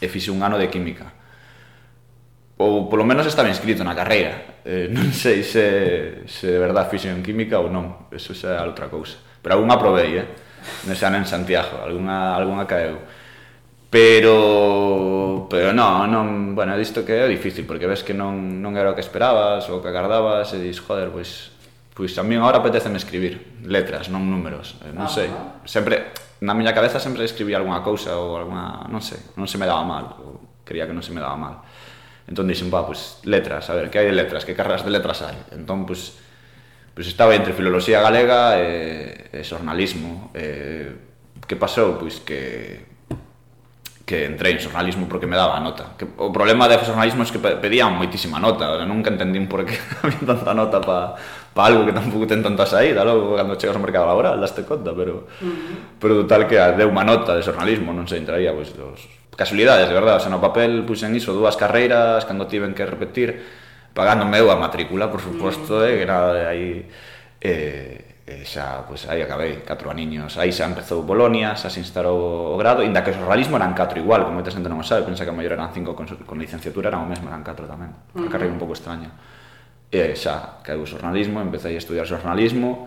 [0.01, 1.05] e fixe un ano de química.
[2.60, 4.60] Ou polo menos estaba inscrito na carreira.
[4.66, 8.66] Eh, non sei se, se de verdad fixe en química ou non, eso xa é
[8.66, 9.22] outra cousa.
[9.39, 10.28] Pero algunha provei, eh?
[10.89, 12.99] Nese ano en Santiago, algunha, algunha caeu
[13.90, 18.94] Pero pero non, non, bueno, disto que é difícil porque ves que non, non era
[18.94, 21.58] o que esperabas ou o que agardabas e dis, joder, pois
[21.98, 25.28] pois a mí agora apeteceme escribir letras, non números, eh, non sei.
[25.66, 29.66] Sempre na miña cabeza sempre escribía algunha cousa ou algunha, non sei, non se me
[29.66, 31.66] daba mal, ou creía que non se me daba mal.
[32.30, 35.26] Entón dixen, va, pois letras, a ver, que hai de letras, que carreras de letras
[35.26, 35.36] hai.
[35.52, 36.16] Entón, pois,
[36.94, 40.30] pois estaba entre filoloxía galega e, e xornalismo.
[40.38, 40.94] E,
[41.50, 41.98] que pasou?
[41.98, 42.89] Pois que
[44.10, 45.93] que entrei en xornalismo porque me daba a nota.
[45.93, 50.26] Que, o problema de xornalismo é que pedían moitísima nota, nunca entendín por que había
[50.26, 51.14] tanta nota para
[51.53, 54.97] pa algo que tampouco ten tanta saída, logo cando chegas ao mercado laboral daste conta,
[54.97, 56.01] pero uh -huh.
[56.01, 59.05] pero total que deu unha nota de xornalismo, non se entraría pois dos
[59.38, 63.45] casualidades, de verdade, o sea, no papel puxen iso dúas carreiras cando tiven que repetir
[63.93, 65.89] pagándome eu a matrícula, por suposto, uh -huh.
[65.89, 66.70] eh, que nada de aí
[67.45, 70.38] eh, e xa, pois, aí acabei, catro aniños.
[70.38, 73.98] Aí xa empezou Bolonia, xa se instalou o grado, inda que o realismo eran catro
[73.98, 76.38] igual, como moita xente non o sabe, pensa que a maior eran cinco con, con
[76.38, 77.90] licenciatura, eran o mesmo, eran catro tamén.
[78.14, 78.28] Uh -huh.
[78.28, 79.10] A carreira un pouco extraña.
[79.90, 82.86] E xa, caiu o xornalismo, empecé a estudiar xornalismo.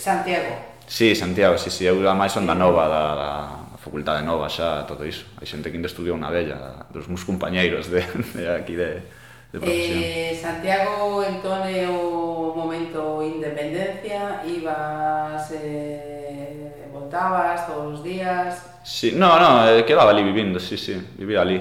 [0.00, 0.56] Santiago.
[0.88, 3.30] Sí, Santiago, sí, sí, eu máis onda nova da, da
[3.76, 5.28] facultade nova xa, todo iso.
[5.36, 8.00] Hai xente que ainda estudiou na bella, dos meus compañeiros de,
[8.32, 9.19] de aquí de,
[9.52, 9.98] de profesión.
[10.02, 18.80] Eh, Santiago entón é o momento independencia, ibas eh, voltabas todos os días.
[18.84, 21.58] Sí, no, no, eh, quedaba ali vivindo, sí, sí, vivía ali.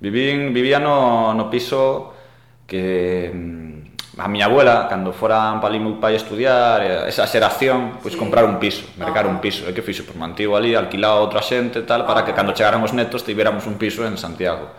[0.00, 2.12] Vivín, vivía no, no piso
[2.66, 8.00] que mm, a miña abuela, cando foran para ali meu pai estudiar, eh, esa xeración,
[8.00, 8.18] pois sí.
[8.18, 9.34] comprar un piso, mercar Ajá.
[9.36, 9.68] un piso.
[9.68, 10.08] E que fixo?
[10.08, 13.68] Pois mantivo ali, alquilado a outra xente, tal, para que cando chegaran os netos tivéramos
[13.68, 14.72] un piso en Santiago.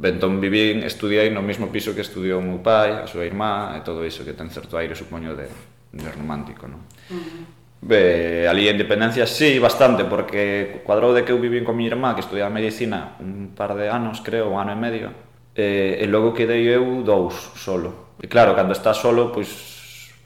[0.00, 4.06] Entón vivín, estudiei no mesmo piso que estudiou meu pai, a súa irmá, e todo
[4.06, 5.50] iso que ten certo aire, supoño, de,
[5.92, 6.80] de romántico, non?
[7.10, 7.44] Uh -huh.
[7.82, 12.14] Be, ali en Dependencia sí, bastante, porque cuadrou de que eu vivín con mi irmá,
[12.14, 15.08] que estudiaba Medicina un par de anos, creo, un ano e medio,
[15.56, 18.14] e, e logo quedei eu dous solo.
[18.22, 19.71] E claro, cando estás solo, pois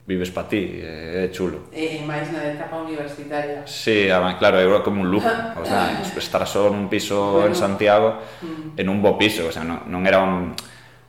[0.07, 1.67] vives pa ti, é chulo.
[1.75, 3.67] E, máis na etapa universitaria.
[3.67, 7.51] Sí, además, claro, é como un lujo, o sea, estar só nun piso bueno.
[7.51, 8.79] en Santiago, mm.
[8.79, 10.55] en un bo piso, o sea, non, non era un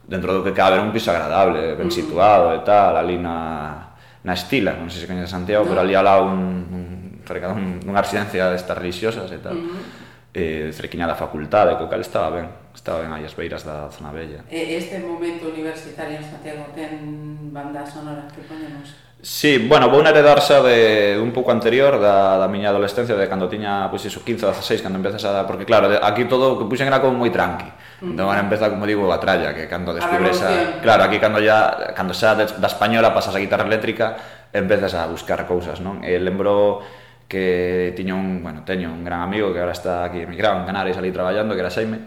[0.03, 1.95] dentro do que cabe era un piso agradable, ben mm.
[1.95, 3.95] situado e tal, ali na
[4.27, 5.71] na Estila, non sei se coñeces Santiago, no.
[5.71, 6.85] pero ali alá un, un
[7.23, 9.63] cerca dun, dunha residencia destas religiosas e tal.
[9.63, 9.81] Mm.
[10.35, 14.47] Eh, cerquiña da facultade, co cal estaba ben estaban aí as beiras da zona bella.
[14.47, 18.95] E este momento universitario en Santiago ten bandas sonoras que ponemos?
[19.19, 23.51] Sí, bueno, vou heredarse de, de un pouco anterior da, da miña adolescencia, de cando
[23.51, 25.43] tiña, pois iso, 15 ou 16, cando empezas a...
[25.43, 27.67] Porque claro, aquí todo o que puxen era como moi tranqui.
[27.67, 28.11] Uh -huh.
[28.15, 30.79] Entón, ahora empeza, como digo, a tralla, que cando descubres a...
[30.79, 34.15] Claro, aquí cando ya, cando xa da española pasas a guitarra eléctrica,
[34.55, 35.99] empezas a buscar cousas, non?
[36.07, 36.87] E lembro
[37.27, 40.95] que tiña un, bueno, teño un gran amigo que agora está aquí emigrado en Canarias
[40.95, 41.99] ali traballando, que era Xaime,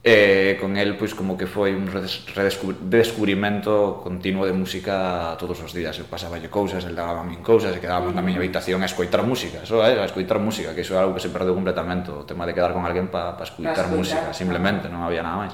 [0.00, 5.92] E con el, pois, como que foi un redescubrimento continuo de música todos os días.
[6.00, 8.88] Eu pasaba lle cousas, el daba a min cousas, e quedábamos na miña habitación a
[8.88, 10.00] escoitar música, só, eh?
[10.00, 12.72] a escoitar música, que iso é algo que se perdeu completamente, o tema de quedar
[12.72, 15.52] con alguén para pa escoitar, escoitar música, simplemente, non había nada máis.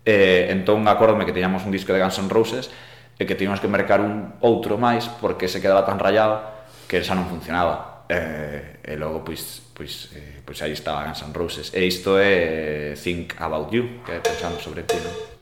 [0.00, 2.72] E, eh, entón, acórdome que teñamos un disco de Guns N' Roses,
[3.20, 6.40] e que tiñamos que mercar un outro máis, porque se quedaba tan rayado
[6.88, 11.34] que xa non funcionaba eh, e logo pois pois eh, pois aí estaba Guns N'
[11.36, 15.37] Roses e isto é Think About You, que pensamos sobre ti, non?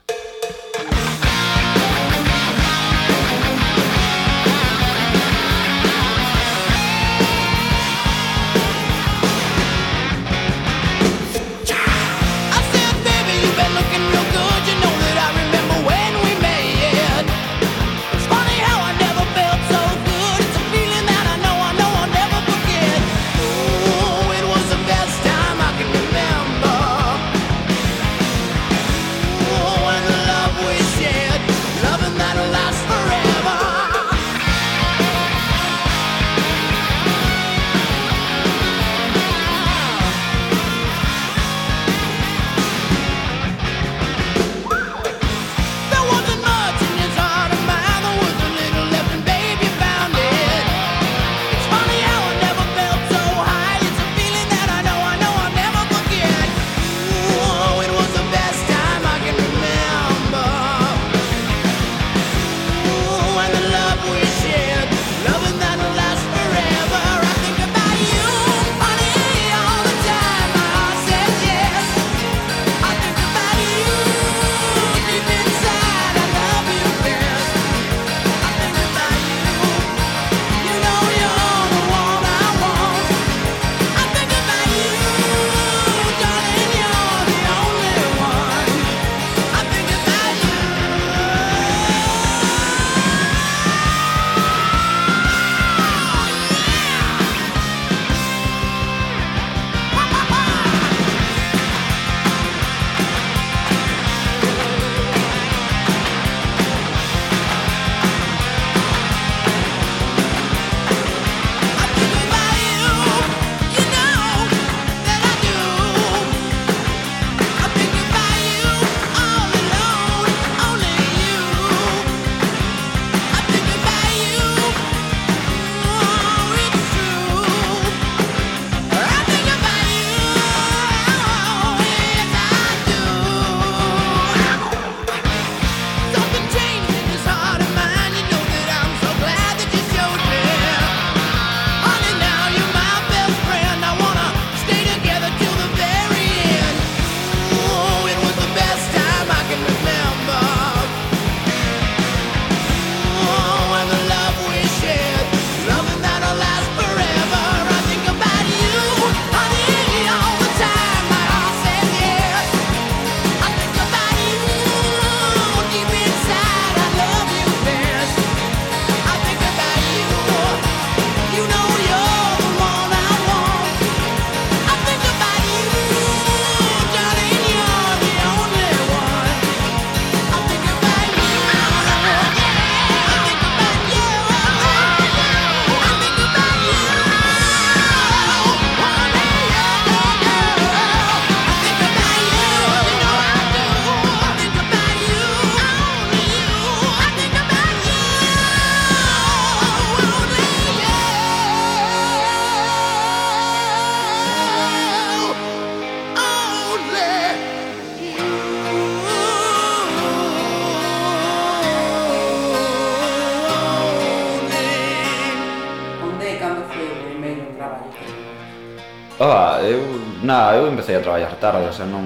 [220.66, 222.04] eu empecé a traballar tarde, o sea, non...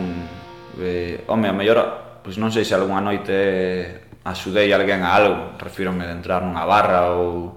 [0.78, 6.04] Eh, home, a mellor, pois non sei se algunha noite axudei alguén a algo, refírome
[6.04, 7.56] de entrar nunha barra ou,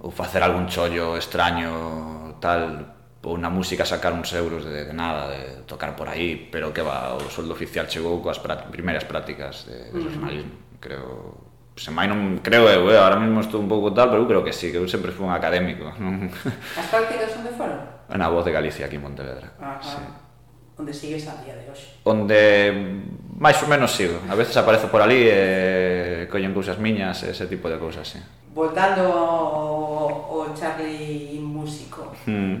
[0.00, 5.28] ou facer algún chollo extraño, tal, ou na música sacar uns euros de, de nada,
[5.28, 8.40] de tocar por aí, pero que va, o soldo oficial chegou coas
[8.72, 11.48] primeiras prácticas de, de jornalismo, creo
[11.80, 14.44] se mai non creo eu, eh, ahora mesmo estou un pouco tal, pero eu creo
[14.44, 16.28] que sí, que eu sempre fui un académico, non?
[16.76, 17.80] As prácticas onde foron?
[18.10, 19.54] Na Voz de Galicia aquí en Pontevedra.
[19.56, 19.80] Ajá.
[19.80, 20.29] Sí
[20.80, 22.00] onde sigues a día de hoxe?
[22.08, 22.72] Onde
[23.36, 24.16] máis ou menos sigo.
[24.32, 28.20] A veces aparezo por ali e collen cousas miñas, ese tipo de cousas, sí.
[28.56, 32.56] Voltando ao, ao Charlie músico, hmm.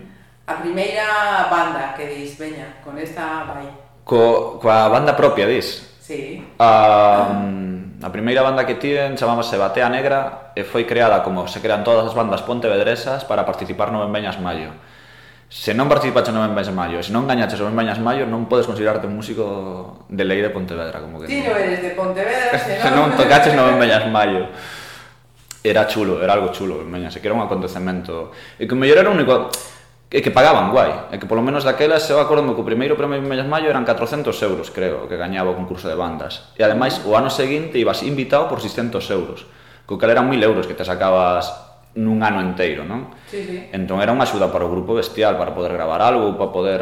[0.46, 3.66] a primeira banda que dis, veña, con esta vai.
[4.04, 5.80] Co, coa banda propia, dis?
[5.98, 6.44] Sí.
[6.60, 11.64] A, mm, a primeira banda que tiven chamámase Batea Negra e foi creada como se
[11.64, 14.76] crean todas as bandas pontevedresas para participar no Benveñas Maio
[15.50, 19.10] se non participaches no Benvens Mayo, se non gañaches o Benvens Mayo, non podes considerarte
[19.10, 21.26] un músico de lei de Pontevedra, como que...
[21.26, 23.10] Ti non eres de Pontevedra, se non...
[23.10, 24.46] non tocaches no Benvens Mayo.
[25.66, 28.30] Era chulo, era algo chulo, meña, se que era un acontecemento.
[28.62, 29.50] E que o mellor era o único...
[30.06, 32.94] E que pagaban guai, e que polo menos daquela se eu acordo que o primeiro
[32.94, 36.54] premio de Benvens Mayo eran 400 euros, creo, que gañaba o concurso de bandas.
[36.54, 39.50] E ademais, o ano seguinte ibas invitado por 600 euros,
[39.82, 43.10] co cal eran 1000 euros que te sacabas nun ano inteiro, non?
[43.26, 43.58] Sí, sí.
[43.74, 46.80] Entón era unha axuda para o grupo bestial, para poder gravar algo, para poder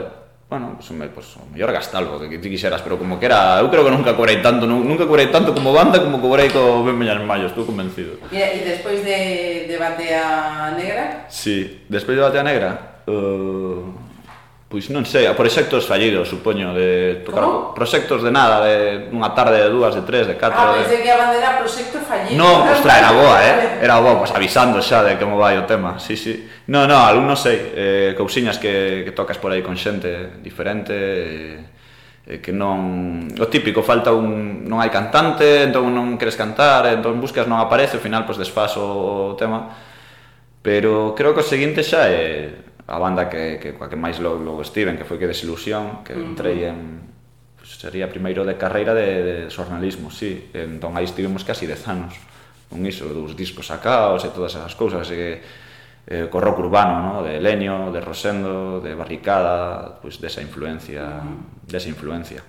[0.48, 3.84] bueno, pues, me, pues, mellor gastalo que ti quixeras, pero como que era, eu creo
[3.84, 7.52] que nunca cobrei tanto, nunca cobrei tanto como banda como cobrei co Ben Meñas Mayo,
[7.52, 8.16] estou convencido.
[8.32, 11.28] Mira, e despois de, de Batea Negra?
[11.28, 14.07] Sí, despois de Batea Negra, uh,
[14.68, 17.72] Pois non sei, a proxectos fallidos, supoño, de tocar Como?
[17.72, 20.60] proxectos de nada, de unha tarde, de dúas, de tres, de catro...
[20.60, 22.36] Ah, pensei que a bandera proxecto fallido.
[22.36, 23.80] No, ostra, era boa, eh?
[23.80, 26.44] Era boa, pois pues, avisando xa de como vai o tema, sí, sí.
[26.68, 30.92] No, no, algún non sei, eh, cousiñas que, que tocas por aí con xente diferente,
[32.28, 33.24] eh, eh que non...
[33.40, 34.68] O típico, falta un...
[34.68, 38.44] non hai cantante, entón non queres cantar, entón buscas, non aparece, ao final, pois pues,
[38.44, 39.72] desfaz o tema.
[40.60, 44.40] Pero creo que o seguinte xa é a banda que, que coa que máis logo,
[44.40, 47.04] logo estiven, que foi que desilusión, que entrei en
[47.60, 52.16] pues, sería primeiro de carreira de, de xornalismo, sí, entón aí estivemos casi 10 anos
[52.72, 55.36] con iso, dos discos sacaos e todas esas cousas, e
[56.08, 57.14] eh, co rock urbano, no?
[57.20, 61.20] de Leño, de Rosendo, de Barricada, pues, desa influencia,
[61.68, 62.40] desa influencia.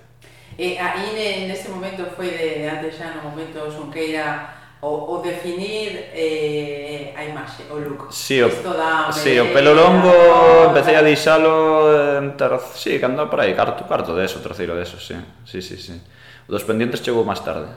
[0.56, 6.08] E aí nese momento foi de, de antes xa no momento Sonqueira o, o definir
[6.16, 8.08] eh, a imaxe, o look.
[8.08, 13.28] Si, sí, o, da, sí, o pelo longo, empecé a deixalo terceiro, sí, que andaba
[13.28, 15.16] por aí, carto, carto de eso, terceiro de eso, sí.
[15.44, 16.00] Sí, sí, sí.
[16.48, 17.68] O dos pendientes chegou máis tarde.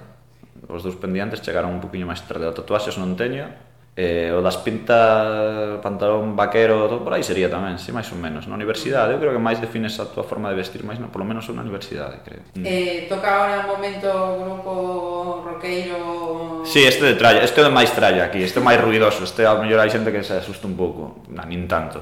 [0.72, 2.48] Os dos pendientes chegaron un poquinho máis tarde.
[2.48, 3.52] O tatuaxes non teño,
[3.94, 8.18] eh, o das pintas, pantalón vaquero, todo por aí sería tamén, si, sí, máis ou
[8.18, 8.50] menos.
[8.50, 11.28] Na universidade, eu creo que máis defines a tua forma de vestir, máis, no, polo
[11.28, 12.42] menos na universidade, creo.
[12.58, 14.72] Eh, toca agora un momento o grupo
[15.46, 16.23] roqueiro
[16.74, 19.62] Sí, este de tralla, este é máis tralla aquí, este é máis ruidoso, este ao
[19.62, 22.02] mellor hai xente que se asusta un pouco, na, nin tanto.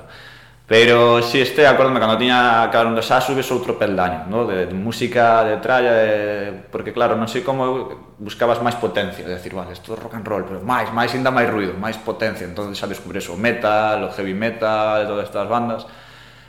[0.63, 4.47] Pero si sí, este, acórdame, cando tiña cada un dos subes outro peldaño, no?
[4.47, 6.07] de, de música, de tralla, de...
[6.71, 10.23] porque claro, non sei como buscabas máis potencia, de decir, vale, isto é rock and
[10.23, 14.15] roll, pero máis, máis ainda máis ruido, máis potencia, entonces xa descubres o metal, o
[14.15, 15.83] heavy metal, todas estas bandas.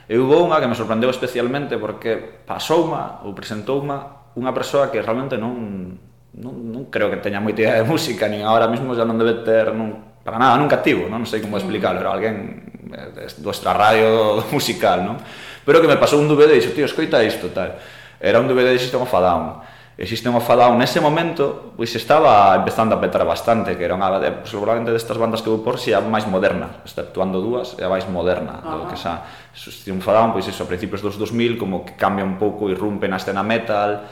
[0.07, 2.15] E hubo unha que me sorprendeu especialmente porque
[2.47, 7.77] pasouma ou presentouma unha persoa que realmente non non, non creo que teña moita idea
[7.77, 11.21] de música, nin agora mesmo xa non debe ter non, para nada, nunca tivo, non,
[11.21, 11.61] non sei como mm.
[11.61, 15.17] explicarlo, era alguén eh, do radio musical, non?
[15.63, 17.79] Pero que me pasou un DVD e dixo, tío, escoita isto, tal.
[18.19, 19.45] Era un DVD de System of a Down.
[19.93, 23.95] E System of a Down, nese momento, pois estaba empezando a petar bastante, que era
[23.95, 24.09] unha,
[24.41, 27.85] pues, eh, seguramente destas bandas que vou por si a máis moderna, exceptuando dúas, é
[27.85, 28.75] a máis moderna, Ajá.
[28.75, 29.23] do que xa
[29.55, 32.67] System of a Down, pois iso, a principios dos 2000, como que cambia un pouco,
[32.67, 34.03] irrumpe na escena metal,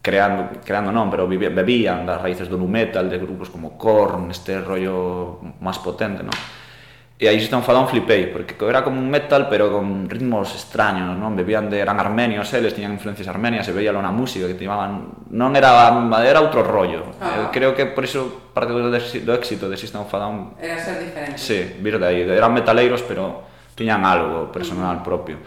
[0.00, 4.56] creando, creando non, pero bebían das raíces do nu metal, de grupos como Korn, este
[4.60, 6.34] rollo máis potente, non?
[7.20, 11.36] E aí están falando flipei, porque era como un metal, pero con ritmos extraños, non?
[11.36, 15.28] Bebían de, eran armenios eles, tiñan influencias armenias, se veía na música que timaban...
[15.28, 15.92] Non era,
[16.24, 17.12] era outro rollo.
[17.20, 17.44] Ah.
[17.44, 20.56] Eu creo que por iso parte do, do éxito de System of a Down...
[20.56, 21.36] Era ser diferente.
[21.36, 22.24] Sí, vir de aí.
[22.24, 23.44] Eran metaleiros, pero
[23.76, 25.44] tiñan algo personal propio.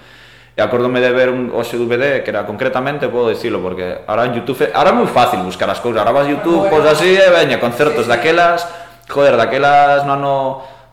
[0.54, 4.38] E acordome de ver un hoxe DVD que era concretamente, podo dicilo, porque ahora en
[4.38, 7.58] Youtube, ahora é moi fácil buscar as cousas, ahora vas Youtube, pois así, e veña,
[7.58, 8.70] concertos daquelas,
[9.10, 10.34] joder, daquelas no ano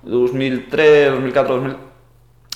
[0.09, 1.91] 2003, 2004, 2000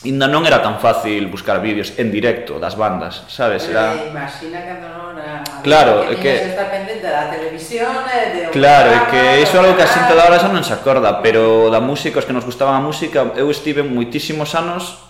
[0.04, 3.64] Inda non era tan fácil buscar vídeos en directo das bandas, sabes?
[3.72, 3.96] Era...
[4.04, 5.40] Imagina cando non era...
[5.64, 6.52] Claro, é que...
[6.52, 8.40] estar pendente da televisión e de...
[8.52, 11.24] Claro, é que iso é algo que a xente da hora xa non se acorda,
[11.24, 15.00] pero da música, os que nos gustaba a música, eu estive moitísimos anos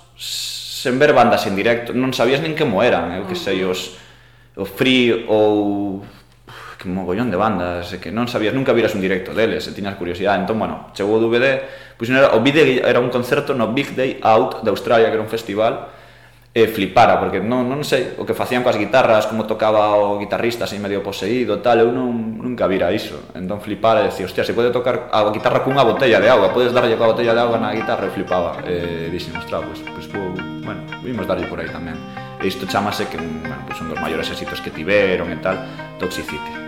[0.84, 3.96] sen ver bandas en directo, non sabías nin como eran, eu que sei, os
[4.52, 6.04] o Free ou
[6.76, 9.96] que mogollón de bandas, e que non sabías, nunca viras un directo deles, e tiñas
[9.96, 10.44] curiosidade.
[10.44, 11.64] Entón, bueno, chegou o DVD,
[11.96, 15.24] pois era, o vídeo era un concerto no Big Day Out de Australia, que era
[15.24, 15.88] un festival,
[16.54, 20.70] e flipara, porque non, non sei o que facían coas guitarras, como tocaba o guitarrista
[20.70, 23.18] así medio poseído, tal, eu non, nunca vira iso.
[23.34, 26.70] Entón flipara e decía, hostia, se pode tocar a guitarra cunha botella de agua, podes
[26.70, 28.62] darlle coa botella de agua na guitarra e flipaba.
[28.62, 31.98] E dixen, ostras, pois, pues, pois, pues, bueno, vimos darlle por aí tamén.
[32.38, 35.58] E isto chamase que bueno, pues un dos maiores éxitos que tiveron e tal,
[35.98, 36.63] Toxicity.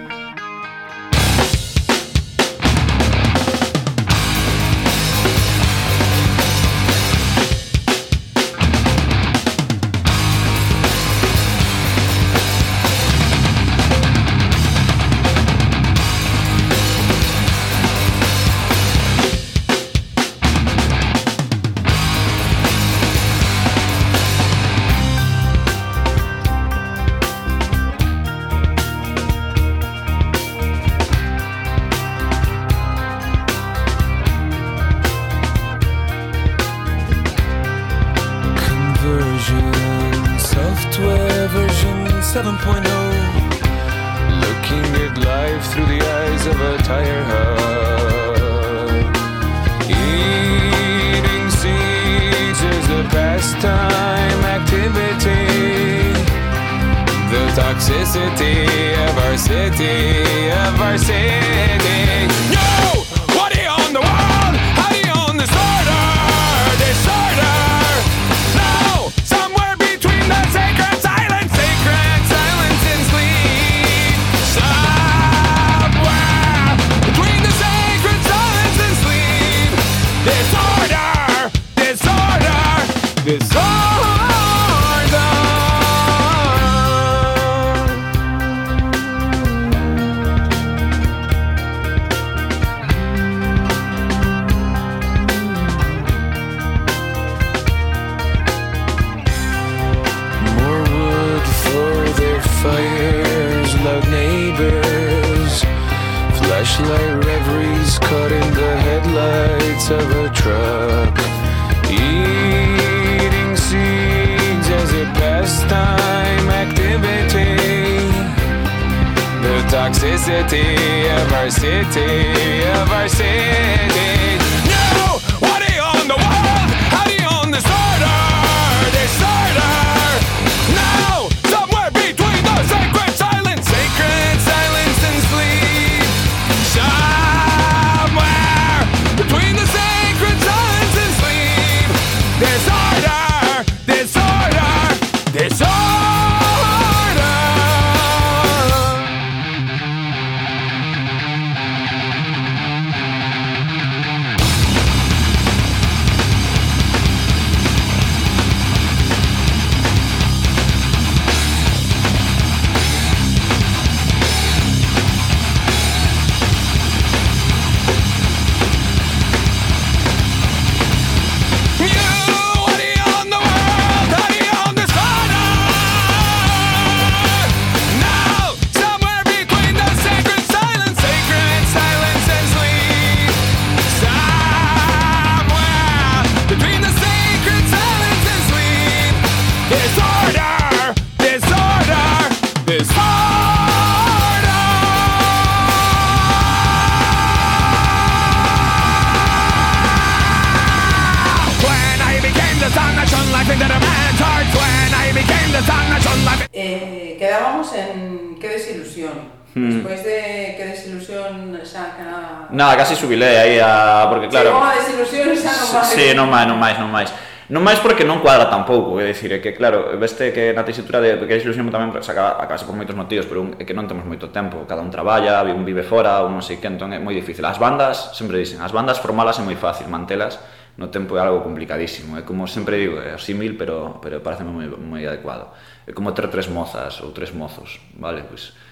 [209.57, 209.73] Hmm.
[209.73, 212.05] Despois de que desilusión xa que
[212.53, 214.05] Nada, casi subilei aí a...
[214.05, 214.53] Porque claro...
[214.53, 215.89] Chegou a desilusión xa non máis.
[215.97, 217.11] Sí, non máis, non máis, non máis.
[217.49, 221.01] Non máis porque non cuadra tampouco, é dicir, é que claro, veste que na tesitura
[221.01, 223.89] de que desilusión tamén se acaba, acabase por moitos motivos, pero un, é que non
[223.89, 227.01] temos moito tempo, cada un traballa, un vive fora, un non sei que, entón é
[227.01, 227.41] moi difícil.
[227.49, 230.37] As bandas, sempre dicen, as bandas formalas é moi fácil, mantelas
[230.77, 234.69] no tempo é algo complicadísimo, é como sempre digo, é símil, pero, pero parece moi,
[234.69, 235.49] moi adecuado.
[235.89, 238.53] É como ter tres mozas ou tres mozos, vale, pois...
[238.53, 238.66] Pues,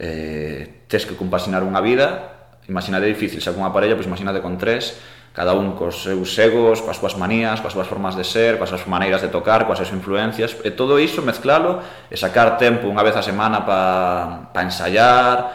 [0.00, 4.56] eh, tes que compaxinar unha vida, imaginade difícil, xa con unha parella, pois imaginade con
[4.56, 4.96] tres,
[5.36, 8.88] cada un cos seus egos, coas súas manías, coas súas formas de ser, coas súas
[8.88, 13.14] maneiras de tocar, coas súas influencias, e todo iso mezclalo e sacar tempo unha vez
[13.14, 15.52] a semana para pa ensaiar,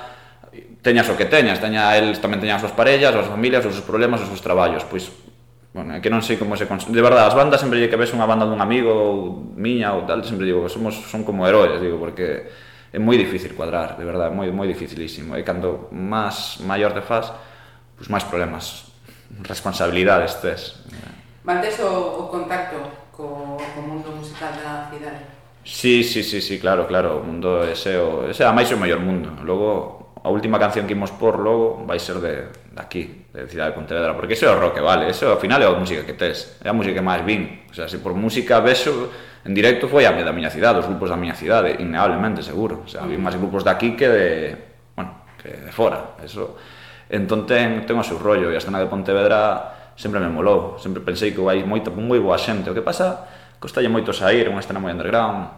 [0.85, 3.73] teñas o que teñas, teña el tamén teñan as súas parellas, as súas familias, os
[3.73, 5.09] seus problemas, os seus traballos, pois
[5.75, 6.87] Bueno, é que non sei como se cons...
[6.87, 10.07] De verdade, as bandas sempre lle que ves unha banda dun amigo ou miña ou
[10.07, 12.47] tal, sempre digo, somos son como heróis, digo, porque
[12.95, 15.35] é moi difícil cuadrar, de verdade, moi moi dificilísimo.
[15.35, 17.27] E cando máis maior te faz,
[17.99, 18.87] pois máis problemas,
[19.43, 20.79] responsabilidades tes.
[21.43, 22.79] Mantes o, o contacto
[23.11, 25.27] co, co mundo musical da cidade?
[25.67, 28.79] Sí, sí, sí, sí, claro, claro, o mundo ese, o, ese é a máis o
[28.79, 29.35] maior mundo.
[29.43, 33.75] Logo, a última canción que imos por logo vai ser de, de aquí, de Cidade
[33.75, 36.15] de Pontevedra, porque iso é o rock, vale, ese ao final é a música que
[36.15, 37.67] tes, é a música que máis vin.
[37.67, 39.11] O sea, se por música vexo,
[39.45, 42.81] en directo foi a da miña cidade, os grupos da miña cidade, innegablemente seguro.
[42.81, 44.27] O sea, había máis grupos de aquí que de,
[44.97, 46.17] bueno, que de fora.
[46.25, 46.57] Eso.
[47.13, 50.81] Entón ten, ten o seu rollo e a escena de Pontevedra sempre me molou.
[50.81, 52.73] Sempre pensei que vai moito, moi boa xente.
[52.73, 53.29] O que pasa,
[53.61, 55.53] costalle moito sair, é unha escena moi underground.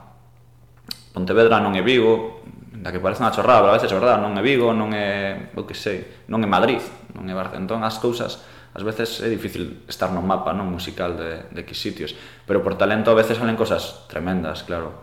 [1.16, 2.44] Pontevedra non é Vigo,
[2.76, 5.48] da que parece unha chorrada, pero a veces é verdade, non é Vigo, non é,
[5.56, 6.84] o que sei, non é Madrid,
[7.16, 7.64] non é Barcelona.
[7.64, 8.44] Entón as cousas
[8.78, 12.14] ás veces é difícil estar no mapa non musical de, de que sitios,
[12.46, 15.02] pero por talento a veces salen cosas tremendas, claro.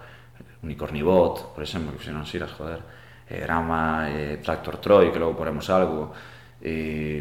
[0.63, 2.81] Unicornibot, por exemplo, que se non siras, joder,
[3.27, 6.15] eh, eh, Tractor Troy, que logo poremos algo,
[6.63, 7.19] eh,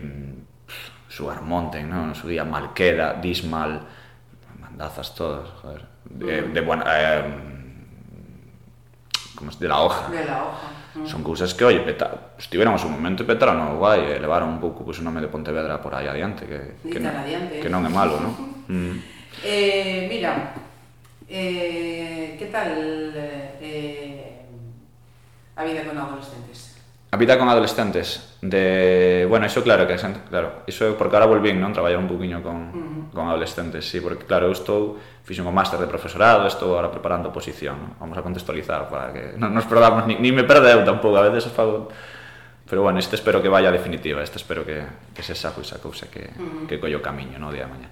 [1.09, 2.13] Sugar Mountain, non?
[2.13, 3.81] No su día Malqueda, Dismal,
[4.61, 5.85] bandazas todas, joder.
[6.05, 6.85] De, de buena...
[6.85, 7.49] Eh,
[9.35, 10.09] como es, de la hoja.
[10.09, 10.82] De la hoja.
[10.93, 11.09] Mm.
[11.09, 14.53] Son cousas que, oi, peta, estiveron a su momento e petaron no guai e levaron
[14.53, 17.57] un pouco pois, pues, o nome de Pontevedra por aí adiante, que, que, non, adiante.
[17.57, 18.33] que non é malo, non?
[18.69, 18.97] Mm.
[19.41, 20.53] Eh, mira,
[21.25, 22.69] eh, que tal
[23.17, 24.45] eh, eh
[25.55, 26.72] a vida con adolescentes?
[27.23, 29.95] vida con adolescentes de bueno, iso claro que
[30.29, 33.15] claro, iso é porque ahora volvín, non, traballar un poquinho con, uh -huh.
[33.15, 37.31] con adolescentes, sí, porque claro, eu estou fixen un máster de profesorado, estou ahora preparando
[37.31, 41.23] oposición, vamos a contextualizar para que non nos perdamos, ni, ni me perdeu tampouco, a
[41.31, 41.87] veces fago
[42.63, 44.81] Pero bueno, este espero que vaya definitiva, este espero que,
[45.13, 46.67] que se saco esa cousa que, uh -huh.
[46.67, 47.89] que collo camiño no día de mañá.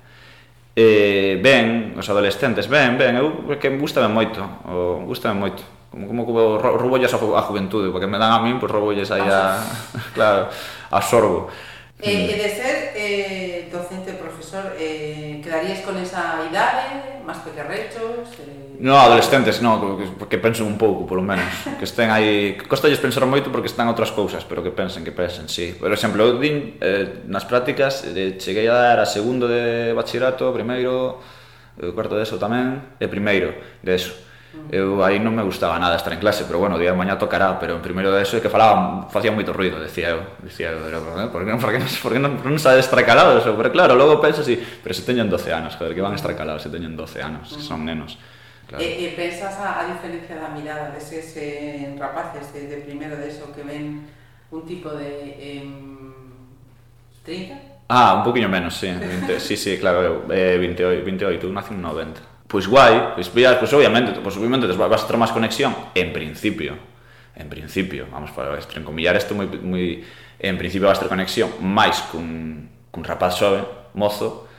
[0.74, 6.26] Eh, ben, os adolescentes, ben, ben, eu que gustame moito, o, gustame moito como, como,
[6.26, 9.60] como roubolles a, a juventude, porque me dan a min, pois pues, roubolles aí a,
[10.16, 10.48] claro,
[10.90, 11.52] absorbo.
[11.52, 11.72] sorbo.
[12.02, 18.26] Eh, e, de ser eh, docente, profesor, eh, quedarías con esa idade, máis pequerrechos?
[18.40, 18.80] Eh...
[18.82, 21.46] No, adolescentes, no, que, que pensen un pouco, polo menos.
[21.78, 22.58] Que estén aí...
[22.72, 25.76] Costalles pensar moito porque están outras cousas, pero que pensen, que pensen, sí.
[25.76, 30.50] Por exemplo, eu din, eh, nas prácticas, eh, cheguei a dar a segundo de bachillerato,
[30.56, 31.20] primeiro,
[31.78, 34.31] o cuarto de eso tamén, e primeiro de eso
[34.72, 37.56] Eu aí non me gustaba nada estar en clase, pero bueno, día de mañá tocará,
[37.56, 40.84] pero en primeiro de eso é que falaban, facía moito ruido, decía eu, decía eu,
[40.84, 41.00] era,
[41.32, 44.20] por que, eh, por que, por que non, non sabes estar eso, Pero claro, logo
[44.20, 47.00] penso así, pero se teñen 12 anos, joder, que van a estar calados se teñen
[47.00, 48.20] 12 anos, se son nenos.
[48.68, 48.84] Claro.
[48.84, 53.32] E, e pensas a, a diferencia da mirada deses eh, rapaces de, de primeiro de
[53.32, 54.04] eso que ven
[54.52, 55.64] un tipo de eh,
[57.24, 57.88] 30?
[57.88, 61.76] Ah, un poquinho menos, sí, 20, sí, sí, claro, eu, eh, 28, 28, eu nací
[61.76, 65.72] en 90 pois guai, pois pillas, pois obviamente, pois obviamente vas a ter máis conexión,
[65.96, 66.76] en principio,
[67.32, 70.04] en principio, vamos para encomillar isto moi, moi,
[70.36, 73.64] en principio vas ter conexión máis cun, cun rapaz xove,
[73.96, 74.52] mozo,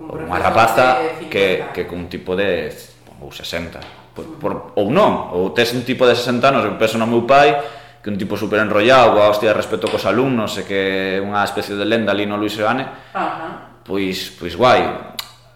[0.00, 2.72] ou unha rapaza que, que cun tipo de
[3.20, 6.96] ou 60, por, por, ou non, ou tes un tipo de 60 anos, eu penso
[6.96, 7.60] no meu pai,
[8.00, 11.76] que un tipo super enrollado, coa hostia de respeto cos alumnos, e que unha especie
[11.76, 12.88] de lenda ali no Luis Seoane,
[13.84, 15.13] pois, pois guai,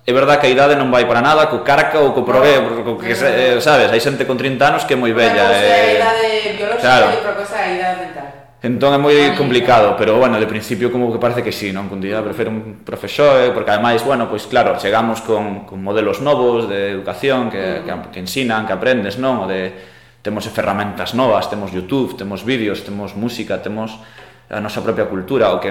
[0.08, 2.96] é verdad que a idade non vai para nada, co carca ou co prove, co
[2.96, 5.52] que, eh, sabes, hai xente con 30 anos que é moi bella.
[5.52, 7.06] Unha eh, a idade biolóxica claro.
[7.12, 8.28] e outra cosa é a idade mental.
[8.64, 11.92] Entón é moi complicado, pero bueno, de principio como que parece que sí, non?
[11.92, 13.52] Con día prefiro un profesor, eh?
[13.52, 18.08] porque ademais, bueno, pois claro, chegamos con, con modelos novos de educación que, uh -huh.
[18.08, 19.44] que, que ensinan, que aprendes, non?
[19.44, 19.76] O de,
[20.24, 24.00] temos ferramentas novas, temos YouTube, temos vídeos, temos música, temos
[24.48, 25.68] a nosa propia cultura, o que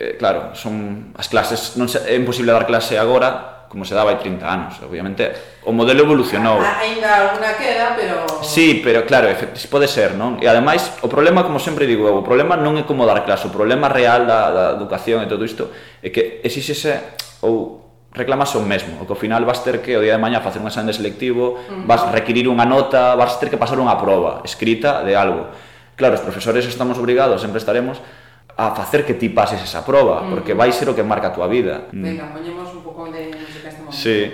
[0.00, 4.10] eh, claro, son as clases non se, é imposible dar clase agora como se daba
[4.10, 5.30] hai 30 anos, obviamente
[5.62, 6.58] o modelo evolucionou.
[6.58, 9.30] Ainda alguna queda, pero Sí, pero claro,
[9.70, 10.42] pode ser, non?
[10.42, 13.54] E ademais, o problema, como sempre digo, o problema non é como dar clase, o
[13.54, 15.70] problema real da, da educación e todo isto
[16.02, 17.14] é que exixese
[17.46, 20.42] ou reclamas o mesmo, o que ao final vas ter que o día de mañá
[20.42, 25.06] facer un exame selectivo, vas requirir unha nota, vas ter que pasar unha proba escrita
[25.06, 25.46] de algo.
[25.94, 28.02] Claro, os profesores estamos obrigados, sempre estaremos
[28.56, 30.30] a facer que ti pases esa proba, mm.
[30.30, 31.90] porque vai ser o que marca a túa vida.
[31.92, 32.32] Venga, mm.
[32.34, 33.96] poñemos un pouco de música este momento.
[33.96, 34.32] Sí.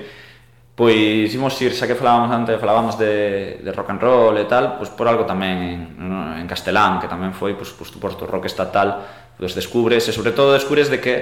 [0.76, 4.76] Pois imos ir, xa que falábamos antes, falábamos de, de rock and roll e tal,
[4.76, 8.44] pois por algo tamén en, en castelán, que tamén foi, pois, pois, por tu rock
[8.44, 9.00] estatal,
[9.40, 11.14] pois descubres, e sobre todo descubres de que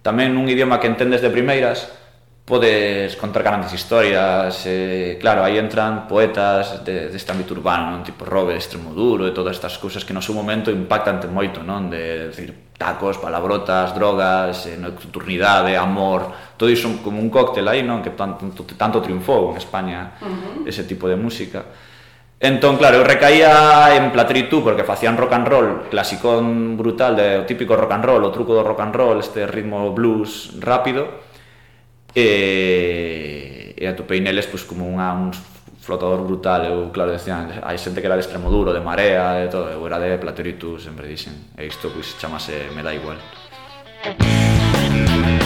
[0.00, 1.92] tamén un idioma que entendes de primeiras,
[2.46, 8.06] podes contar grandes historias, eh, claro, aí entran poetas de, deste ámbito urbano, non?
[8.06, 11.90] tipo Robe, Extremoduro e todas estas cousas que no seu momento impactan te moito, non?
[11.90, 17.82] De, de decir, tacos, palabrotas, drogas, eh, nocturnidade, amor, todo iso como un cóctel aí,
[17.82, 17.98] non?
[17.98, 18.46] Que tanto,
[18.78, 20.70] tanto triunfou en España uh -huh.
[20.70, 21.66] ese tipo de música.
[22.38, 27.44] Entón, claro, eu recaía en Platritú porque facían rock and roll, clasicón brutal, de, o
[27.48, 31.25] típico rock and roll, o truco do rock and roll, este ritmo blues rápido,
[32.16, 35.30] e, e atopei neles pois, como unha, un
[35.84, 36.64] flotador brutal.
[36.64, 39.68] Eu claro decían hai xente que era de extremo duro de marea de todo.
[39.68, 41.52] Eu era de platero sempre dixen.
[41.60, 43.20] E isto pois chamase me da igual
[44.06, 45.45] Música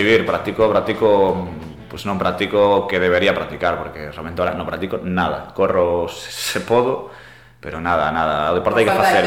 [0.00, 1.48] recibir, practico, practico,
[1.88, 7.12] pues non practico que debería practicar, porque realmente ahora non practico nada, corro se podo,
[7.60, 9.24] pero nada, nada, o deporte hai que facer.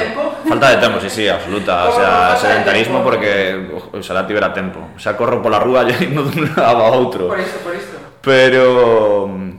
[0.50, 4.82] Falta de tempo, sí, sí, absoluta, o sea, sedentarismo porque o sea, la tibera tempo.
[4.96, 6.26] O sea, corro pola rúa e do
[6.58, 7.30] a outro.
[7.30, 7.96] Por isto, por isto.
[8.24, 9.54] Pero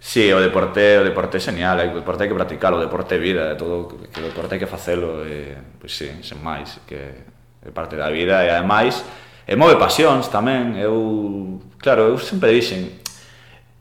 [0.00, 3.20] Sí, o deporte, o deporte é genial, o deporte hai que practicar, o deporte é
[3.20, 6.96] vida, todo, que o deporte hai que facelo, eh, e, pois sí, sen máis, que
[6.96, 9.04] é parte da vida e ademais
[9.50, 13.02] E move pasións tamén, eu, claro, eu sempre dixen,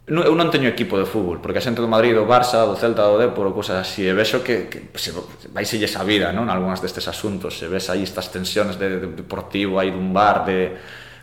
[0.10, 2.74] non, eu non teño equipo de fútbol, porque a xente do Madrid, do Barça, do
[2.74, 5.14] Celta, do Depor, ou cosas así, e vexo que, que se,
[5.54, 6.50] vai selle a vida, non?
[6.50, 10.74] Algúnas destes asuntos, se ves aí estas tensiones de, de deportivo, aí dun bar, de,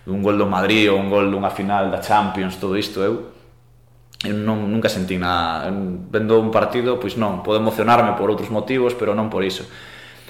[0.06, 3.34] dun gol do Madrid ou un gol dunha final da Champions, todo isto, eu
[4.22, 8.94] eu non, nunca sentí nada vendo un partido, pois non, podo emocionarme por outros motivos,
[8.94, 9.66] pero non por iso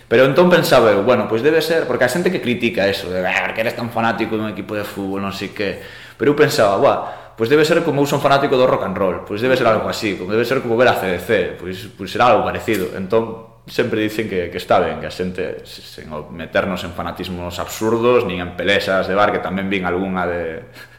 [0.06, 3.26] Pero entón pensaba eu, bueno, pois debe ser, porque a xente que critica eso, de,
[3.26, 5.82] ah, que eres tan fanático dun equipo de fútbol, non sei que...
[6.14, 6.98] Pero eu pensaba, buah,
[7.34, 9.90] pois debe ser como eu son fanático do rock and roll, pois debe ser algo
[9.90, 12.94] así, como debe ser como ver a CDC, pois, pois será algo parecido.
[12.94, 18.22] Entón, sempre dicen que, que está ben, que a xente sen meternos en fanatismos absurdos,
[18.22, 20.42] nin en pelesas de bar, que tamén vin algunha de...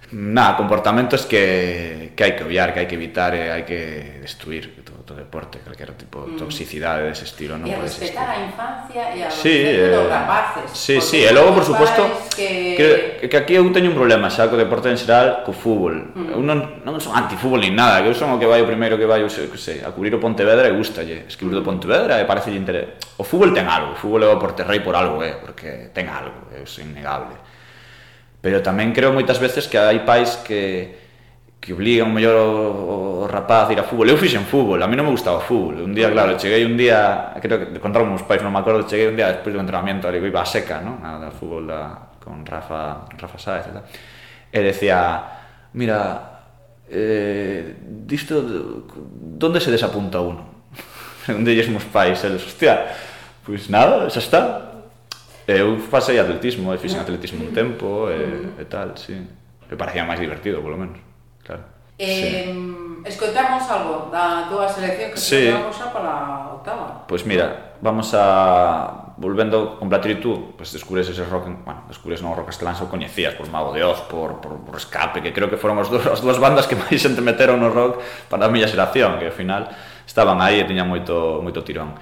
[0.07, 4.71] Nada, comportamentos que, que hai que obviar, que hai que evitar, e hai que destruir.
[4.71, 6.43] Que todo do deporte, calquera tipo de mm.
[6.43, 8.11] toxicidade dese estilo non e pode existir.
[8.11, 10.67] E respetar a infancia e a sí, eh, dos rapaces.
[10.75, 12.75] Sí, sí, e logo, por suposto, que...
[13.23, 13.31] que...
[13.31, 16.11] que aquí eu teño un problema xa co deporte en xeral, co fútbol.
[16.11, 16.35] Mm.
[16.35, 18.99] Eu non, non son antifútbol nin nada, que eu son o que vai o primeiro
[18.99, 22.19] que vai, eu sei, que sei, a cubrir o Pontevedra e gustalle, escribir do Pontevedra
[22.19, 22.99] e parece interés.
[23.15, 26.51] O fútbol ten algo, o fútbol é o Porterrei por algo, eh, porque ten algo,
[26.51, 27.39] é innegable.
[28.43, 31.06] Pero tamén creo moitas veces que hai pais que
[31.59, 34.09] que obligan mellor o, o rapaz a ir a fútbol.
[34.09, 35.83] Eu fixen fútbol, a mí non me gustaba o fútbol.
[35.83, 36.13] Un día, ah.
[36.13, 39.33] claro, cheguei un día, creo que contaron meus pais, non me acordo, cheguei un día
[39.33, 41.01] despois do entrenamiento, ali, iba a seca, non?
[41.01, 43.85] A, da fútbol da, con Rafa, Rafa Sáez e tal.
[44.53, 45.27] E decía,
[45.73, 45.99] mira,
[46.87, 48.41] eh, disto,
[49.11, 50.71] donde se desapunta uno?
[51.27, 52.95] onde lles meus pais, eles, hostia,
[53.43, 54.43] pois nada, xa está.
[55.47, 59.15] Eu pasei atletismo, e fixen atletismo un tempo, e, e tal, sí.
[59.67, 61.06] Me parecía máis divertido, polo menos.
[61.97, 62.77] Eh, sí.
[63.07, 65.47] Escoitamos algo da túa selección que sí.
[65.71, 67.07] xa para a octava.
[67.07, 72.35] Pois pues mira, vamos a volvendo con Platitude, pues descubres ese rock, bueno, descubres non,
[72.35, 75.49] rock castelán, xa o coñecías por Mago de Oz, por, por, por Escape, que creo
[75.49, 78.51] que foron os dos, as dúas bandas que máis xente meteron no rock para a
[78.51, 79.71] miña xeración, que ao final
[80.05, 81.97] estaban aí e tiñan moito, moito tirón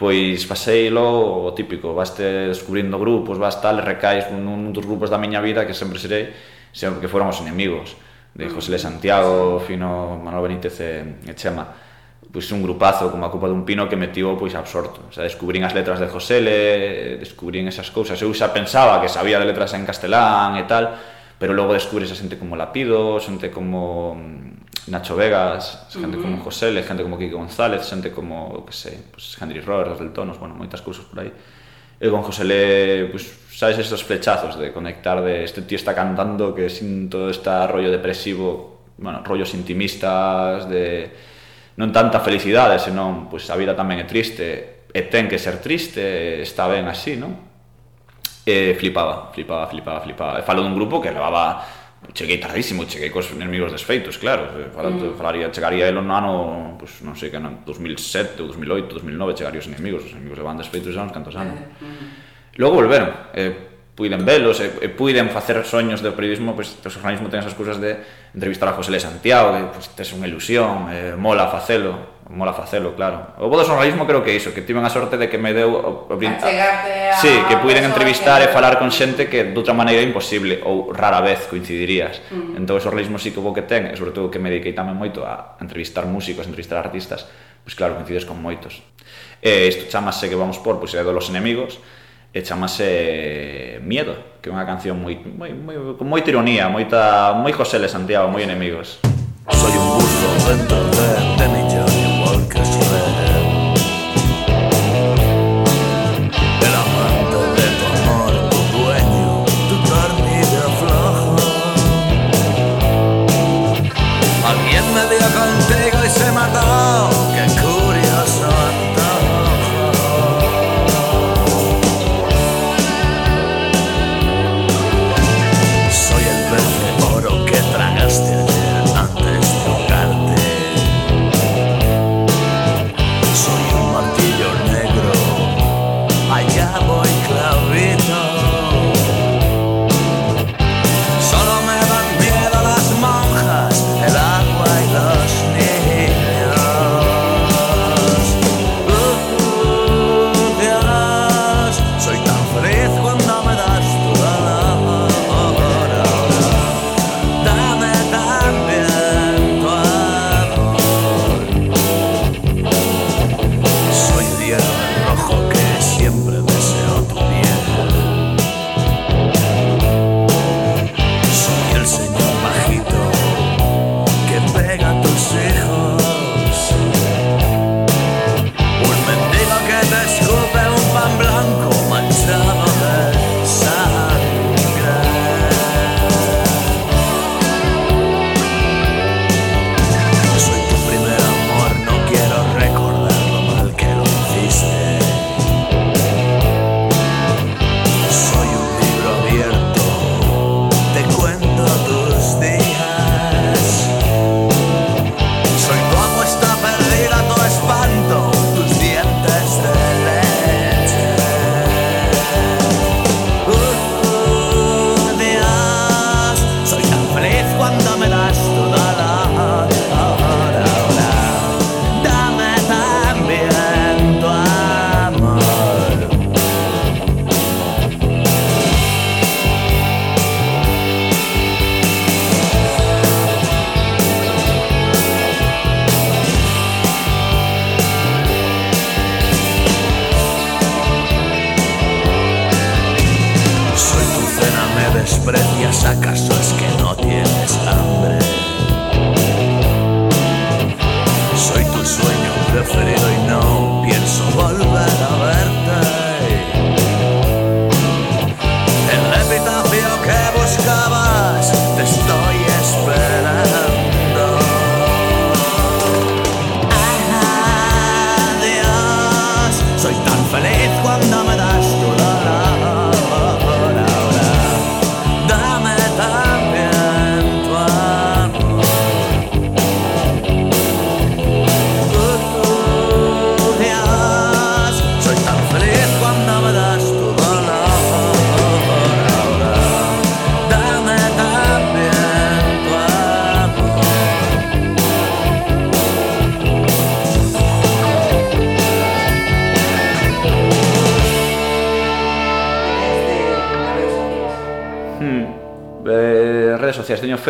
[0.00, 1.04] pois paseilo
[1.44, 5.68] o típico, vaste descubrindo grupos, vas tal, e recaes nun dos grupos da miña vida
[5.68, 6.32] que sempre serei,
[6.72, 7.96] sempre que foron os enemigos
[8.34, 11.90] de José Santiago, Fino, Manuel Benítez e, e Chema
[12.32, 15.10] pois un grupazo como a Copa dun Pino que me tivo pois absorto.
[15.10, 18.14] O sea, descubrín as letras de Josele, descubrín esas cousas.
[18.22, 20.94] Eu xa pensaba que sabía de letras en castelán e tal,
[21.42, 26.22] pero logo descubres a xente como Lapido, xente como mm, Nacho Vegas, xente uh -huh.
[26.22, 30.38] como Josele, xente como Kike González, xente como, que sei, pois, Henry Roberts, del Tonos,
[30.38, 31.34] bueno, moitas cousas por aí
[32.00, 36.54] e con José Le, pues, sabes esos flechazos de conectar de este tío está cantando
[36.54, 41.12] que sin todo este rollo depresivo, bueno, rollos intimistas de
[41.76, 46.40] non tanta felicidade, senón pues, a vida tamén é triste, e ten que ser triste,
[46.40, 47.36] está ben así, non?
[48.44, 50.32] E flipaba, flipaba, flipaba, flipaba.
[50.40, 51.62] E falo dun grupo que levaba
[52.12, 55.16] cheguei tardísimo, cheguei cos enemigos desfeitos, claro, eh, falando, mm.
[55.16, 59.60] falaría, chegaría el no ano, pues, non sei que ano, 2007, ou 2008, 2009, chegaría
[59.62, 61.54] os enemigos, os enemigos levan desfeitos xa uns cantos anos.
[61.54, 62.58] Eh, mm.
[62.58, 63.52] Logo volveron, eh,
[63.94, 67.54] puiden velos, e, e puiden facer soños do periodismo, pois pues, o organismo ten esas
[67.54, 68.00] cousas de
[68.32, 72.94] entrevistar a José Le Santiago, que pues, tes unha ilusión, eh, mola facelo, mola facelo,
[72.94, 73.34] claro.
[73.42, 75.50] O bo do xornalismo creo que é iso, que tiven a sorte de que me
[75.50, 76.38] deu eh, o, o brin...
[76.38, 77.18] a...
[77.18, 78.48] Sí, que puiden entrevistar que...
[78.48, 82.22] e falar con xente que de outra maneira é imposible ou rara vez coincidirías.
[82.30, 82.58] Uh -huh.
[82.62, 84.72] Entón o xornalismo sí que o bo que ten, e sobre todo que me dediquei
[84.72, 87.26] tamén moito a entrevistar músicos, a entrevistar artistas,
[87.66, 88.86] pois pues claro, coincides con moitos.
[89.42, 91.82] E isto chamase que vamos por, pois pues, é do los enemigos,
[92.30, 97.34] e chamase eh, Miedo, que é unha canción moi, moi, moi, con moita ironía, moita,
[97.34, 99.02] moi José Le Santiago, moi enemigos.
[99.50, 101.08] Soy un buzo dentro de,
[101.42, 101.69] de mi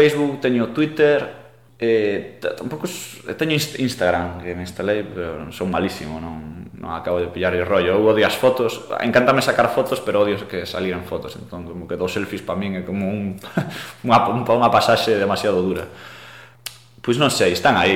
[0.01, 1.29] Facebook, teño Twitter,
[1.77, 2.89] eh, tampouco
[3.37, 8.01] teño Instagram que me instalei, pero son malísimo, non, non acabo de pillar o rollo.
[8.01, 12.01] Eu odio as fotos, encantame sacar fotos, pero odio que saliran fotos, entón como que
[12.01, 13.37] dos selfies para min é como un
[14.09, 15.85] unha, unha pasaxe demasiado dura.
[17.05, 17.93] Pois non sei, están aí,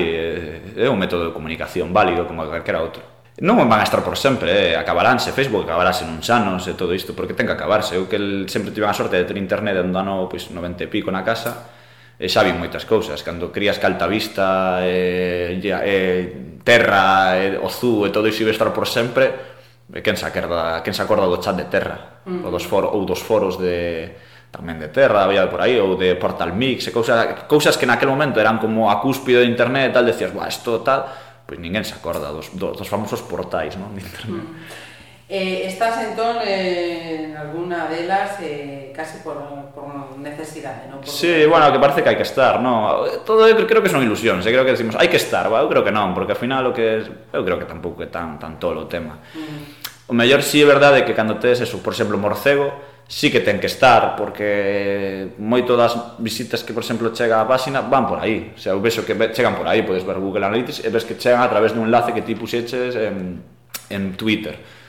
[0.77, 3.01] é un método de comunicación válido como calquera outro.
[3.41, 4.77] Non van a estar por sempre, eh?
[4.77, 7.97] acabaránse, Facebook acabarase nuns anos e todo isto, porque ten que acabarse.
[7.97, 11.25] Eu que sempre tive a sorte de ter internet andando pois, 90 e pico na
[11.25, 11.74] casa,
[12.15, 18.31] e xa vin moitas cousas, cando crías Caltavista, e, e, Terra, e, Ozú e todo
[18.31, 19.55] iso iba estar por sempre,
[19.91, 22.47] e quen se acorda, quen se acorda do chat de Terra, mm.
[22.47, 24.15] ou, dos foros, ou dos foros de
[24.55, 28.07] tamén de Terra, había por aí, ou de Portal Mix, e cousas, cousas que naquel
[28.07, 31.11] momento eran como a cúspide de internet, tal, decías, buah, isto tal,
[31.43, 34.47] pois ninguén se acorda dos, dos, dos famosos portais, non, de internet.
[34.47, 34.84] Mm.
[35.27, 39.41] Eh, estás entón eh, en alguna delas eh, casi por,
[39.73, 39.89] por
[40.21, 41.01] necesidade, non?
[41.01, 41.09] Por...
[41.09, 43.09] Sí, bueno, que parece que hai que estar, non?
[43.25, 45.65] Todo eu creo que son ilusións, eu creo que decimos hai que estar, va?
[45.65, 48.37] eu creo que non, porque ao final o que eu creo que tampouco é tan,
[48.37, 49.17] tan tolo o tema.
[49.33, 50.05] Mm.
[50.05, 52.69] O mellor si sí, é verdade que cando tes eso, por exemplo, morcego,
[53.09, 57.81] sí que ten que estar, porque moito das visitas que, por exemplo, chega á páxina
[57.81, 58.53] van por aí.
[58.53, 61.17] O sea, eu vexo que chegan por aí, podes ver Google Analytics e ves que
[61.17, 63.41] chegan a través dun enlace que ti puxeches en,
[63.89, 64.84] en Twitter.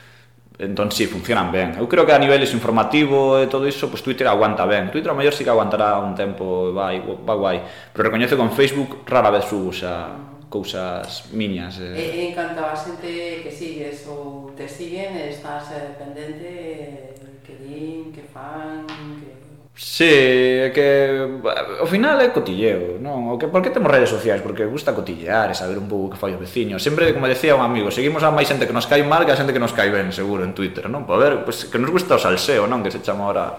[0.59, 1.77] Entón, si, sí, funcionan ben.
[1.77, 4.89] Eu creo que a niveles informativo e todo iso, pois Twitter aguanta ben.
[4.89, 7.59] Twitter ao mellor sí que aguantará un tempo, vai, vai guai.
[7.93, 10.17] Pero recoñezo con Facebook rara vez subo xa
[10.49, 11.77] cousas miñas.
[11.77, 11.93] Eh.
[11.93, 17.43] E, e en canto a xente que sigues ou te siguen, estás eh, pendente eh,
[17.45, 18.89] que din, que fan,
[19.21, 19.36] que
[19.79, 23.29] Sí, é que eh, ao final é cotilleo, non?
[23.29, 24.41] O que por que temos redes sociais?
[24.41, 26.81] Porque gusta cotillear, saber un pouco que fai o veciño.
[26.81, 29.37] Sempre, como decía un amigo, seguimos a máis xente que nos cai mal que a
[29.37, 31.05] xente que nos cai ben, seguro en Twitter, non?
[31.05, 32.81] Pois Para ver, pues, que nos gusta o salseo, non?
[32.81, 33.53] Que se chama ahora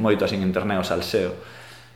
[0.00, 1.36] moito así en internet o salseo.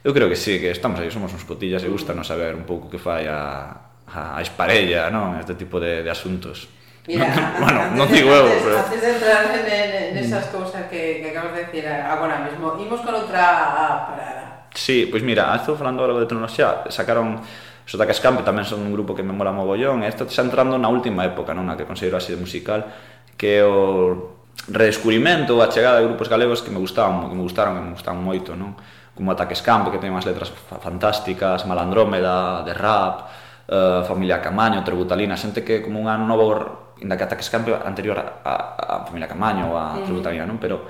[0.04, 2.68] Eu creo que sí, que estamos aí, somos uns cotillas e gusta nos saber un
[2.68, 3.72] pouco que fai a,
[4.04, 5.40] a, a esparella, non?
[5.40, 6.68] Este tipo de, de asuntos.
[7.06, 7.26] Mira,
[7.62, 8.78] bueno, antes, non digo eu, pero...
[8.78, 12.38] Antes de entrar en, en, en esas cousas que, que acabas de decir ah, agora
[12.46, 14.70] mesmo, imos con outra parada.
[14.70, 17.42] Sí, pois pues mira, estou falando agora de tecnoloxía, sacaron
[17.82, 20.86] Os Ataques Camp tamén son un grupo que me mola mogollón, e está entrando na
[20.86, 22.86] última época, non na que considero así de musical,
[23.34, 24.38] que é o
[24.70, 27.94] redescurimento ou a chegada de grupos galegos que me gustaban, que me gustaron, que me
[27.98, 28.78] gustaban moito, non?
[29.18, 33.26] Como Ataques Camp, que ten unhas letras fantásticas, Malandrómeda, de rap,
[33.66, 38.46] eh, Familia Camaño, Tributalina, xente que como unha novo inda que ataques sempre anterior a,
[38.46, 38.54] a,
[39.02, 40.06] a familia Camaño ou a mm.
[40.06, 40.62] tributaria, non?
[40.62, 40.86] Pero,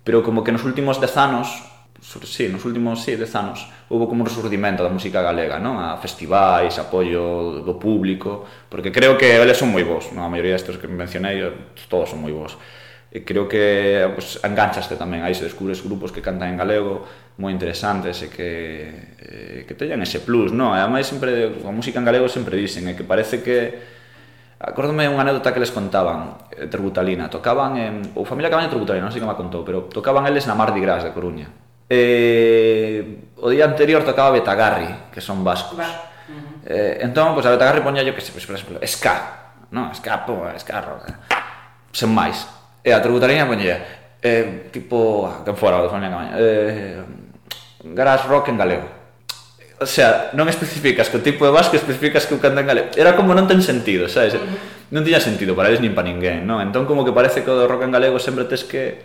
[0.00, 1.68] pero como que nos últimos dez anos
[2.02, 5.78] sobre, sí, nos últimos sí, dez anos houve como un resurdimento da música galega, non?
[5.78, 10.26] A festivais, apoio do público, porque creo que eles son moi bons, non?
[10.26, 11.52] A maioría destes que mencionei, eh,
[11.86, 12.56] todos son moi bons.
[13.12, 17.04] E creo que pues, enganchaste tamén, aí se descubres grupos que cantan en galego,
[17.36, 18.50] moi interesantes e que,
[19.20, 20.72] eh, que teñan ese plus, non?
[20.72, 24.00] E ademais sempre, a música en galego sempre dicen, e que parece que
[24.62, 28.14] Acórdome unha anécdota que les contaban, eh, Terbutalina, tocaban en...
[28.14, 30.78] ou familia que van Terbutalina, non sei que me contou, pero tocaban eles na Mardi
[30.78, 31.50] Gras de Coruña.
[31.90, 35.74] Eh, o día anterior tocaba Betagarri, que son vascos.
[35.74, 35.90] Va.
[36.30, 36.54] Uh -huh.
[36.70, 39.90] eh, entón, pois pues, a Betagarri poña yo que se, pues, por exemplo, ska, non,
[39.98, 41.10] ska, po, ska, rock,
[41.90, 42.46] sen máis.
[42.86, 43.82] E a Terbutalina poñía,
[44.22, 46.32] eh, tipo, ah, que fora, o de Familia Cabaña.
[46.38, 47.02] eh,
[47.82, 49.01] garage rock en galego
[49.82, 52.88] o sea, non especificas que o tipo de vasco, especificas que o canta en galego.
[52.94, 54.38] Era como non ten sentido, sabes?
[54.94, 56.62] Non tiña sentido para eles nin para ninguén, non?
[56.62, 59.02] Entón como que parece que o do rock en galego sempre tes que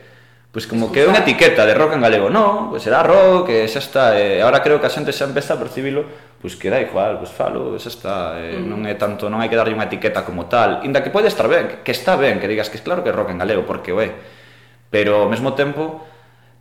[0.58, 3.12] Pois pues como que é unha etiqueta de rock en galego, non, pois será era
[3.12, 6.02] rock, e xa está, e agora creo que a xente xa empeza a percibilo,
[6.42, 9.52] pois pues que era igual, pois falo, xa está, e non é tanto, non hai
[9.52, 12.50] que darlle unha etiqueta como tal, inda que pode estar ben, que está ben, que
[12.50, 14.10] digas que claro que é rock en galego, porque o é,
[14.90, 16.02] pero ao mesmo tempo,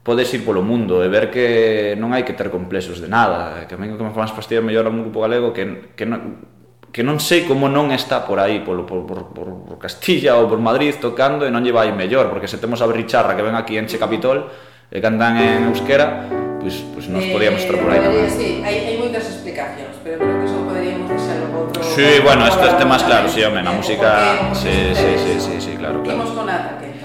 [0.06, 3.74] podes ir polo mundo e ver que non hai que ter complexos de nada, que
[3.74, 6.46] a mí que me fan as pastillas mellor a un grupo galego que, que non,
[6.94, 10.62] que non sei como non está por aí, por, por, por, por Castilla ou por
[10.62, 13.74] Madrid tocando e non lle vai mellor, porque se temos a Berricharra que ven aquí
[13.74, 14.46] en Che Capitol
[14.94, 16.30] e cantan en euskera,
[16.62, 18.30] pois, pois nos eh, podíamos estar por aí tamén.
[18.30, 21.82] Sí, hai, hai moitas explicacións, pero creo que só poderíamos deixarlo outro...
[21.82, 24.08] Sí, bueno, estes temas, claro, sí, home, na eh, música...
[24.54, 26.22] Sí, sí, sí, sí, sí, claro, claro.
[26.22, 26.95] Imos con ataque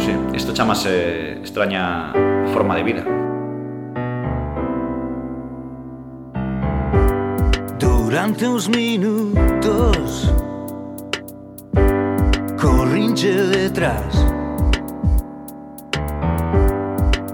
[0.00, 0.34] chamamos.
[0.34, 2.12] Isto chamase extraña
[2.52, 3.04] forma de vida.
[7.78, 10.34] Durante uns minutos
[12.60, 14.26] Corrinche detrás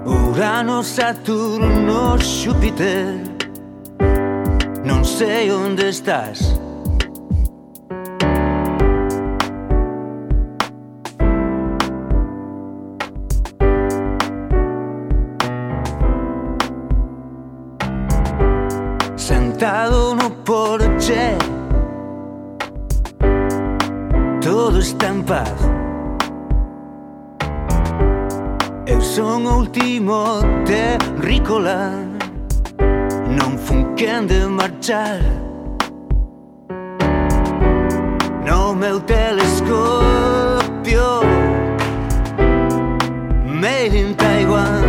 [0.05, 3.19] Urano, Saturno, Xúpiter
[4.85, 6.66] Non sei onde estás
[31.47, 31.93] cola.
[33.37, 35.19] Non fun quen de marchar.
[38.45, 39.61] No meu telescopio.
[43.61, 44.83] Made in Taiwan.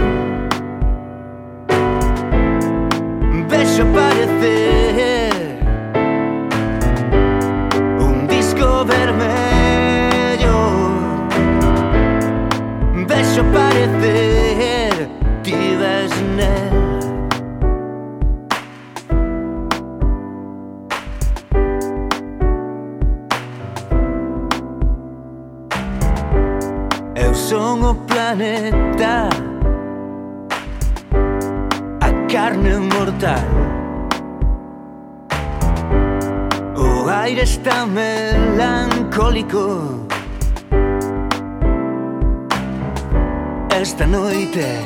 [3.49, 4.68] Vexo aparecer
[28.29, 29.29] planeta.
[32.01, 33.45] A carne mortal.
[36.77, 40.07] O aire está melancólico.
[43.71, 44.85] Esta noite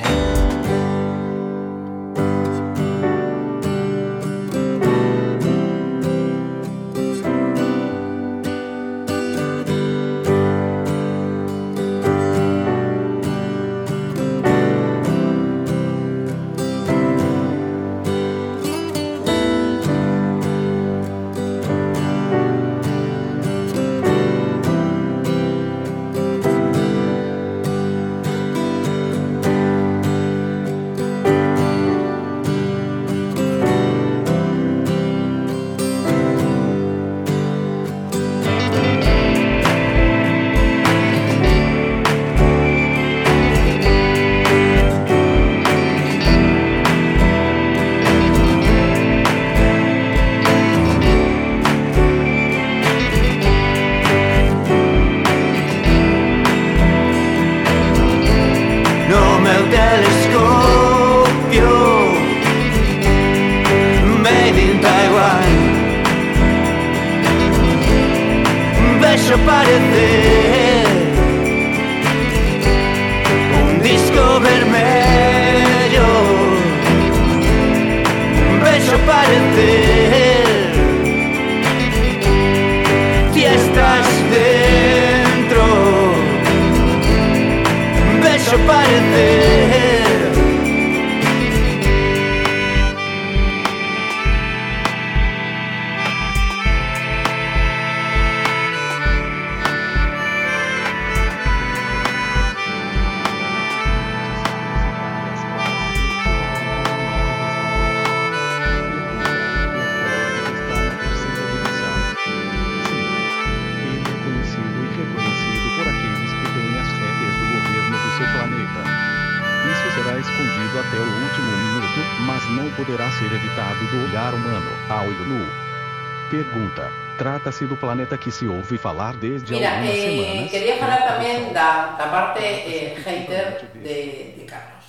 [128.02, 130.50] planeta que se ouve falar desde Mira, algumas eh, semanas.
[130.50, 133.98] Quería falar tamén da, da parte eh, hater de,
[134.38, 134.82] de Carlos.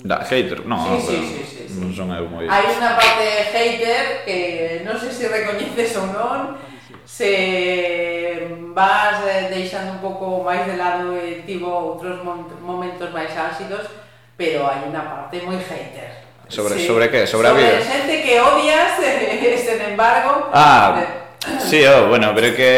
[0.00, 1.80] Da, hater, non, sí, sí, sí, sí, sí.
[1.80, 2.48] non son eu moi...
[2.48, 4.38] Hai unha parte hater que
[4.84, 6.56] non sei se recoñeces ou non,
[7.04, 7.32] se
[8.72, 13.88] vas eh, deixando un pouco máis de lado e tivo outros momentos máis ácidos,
[14.36, 16.24] pero hai unha parte moi hater.
[16.46, 16.86] Sobre, sí.
[16.86, 17.26] sobre que?
[17.26, 17.76] Sobre, sobre a vida.
[17.82, 18.92] Sobre xente que odias,
[19.66, 20.48] sen embargo...
[20.52, 21.25] Ah, eh,
[21.62, 22.70] Sí, oh, bueno, pero é que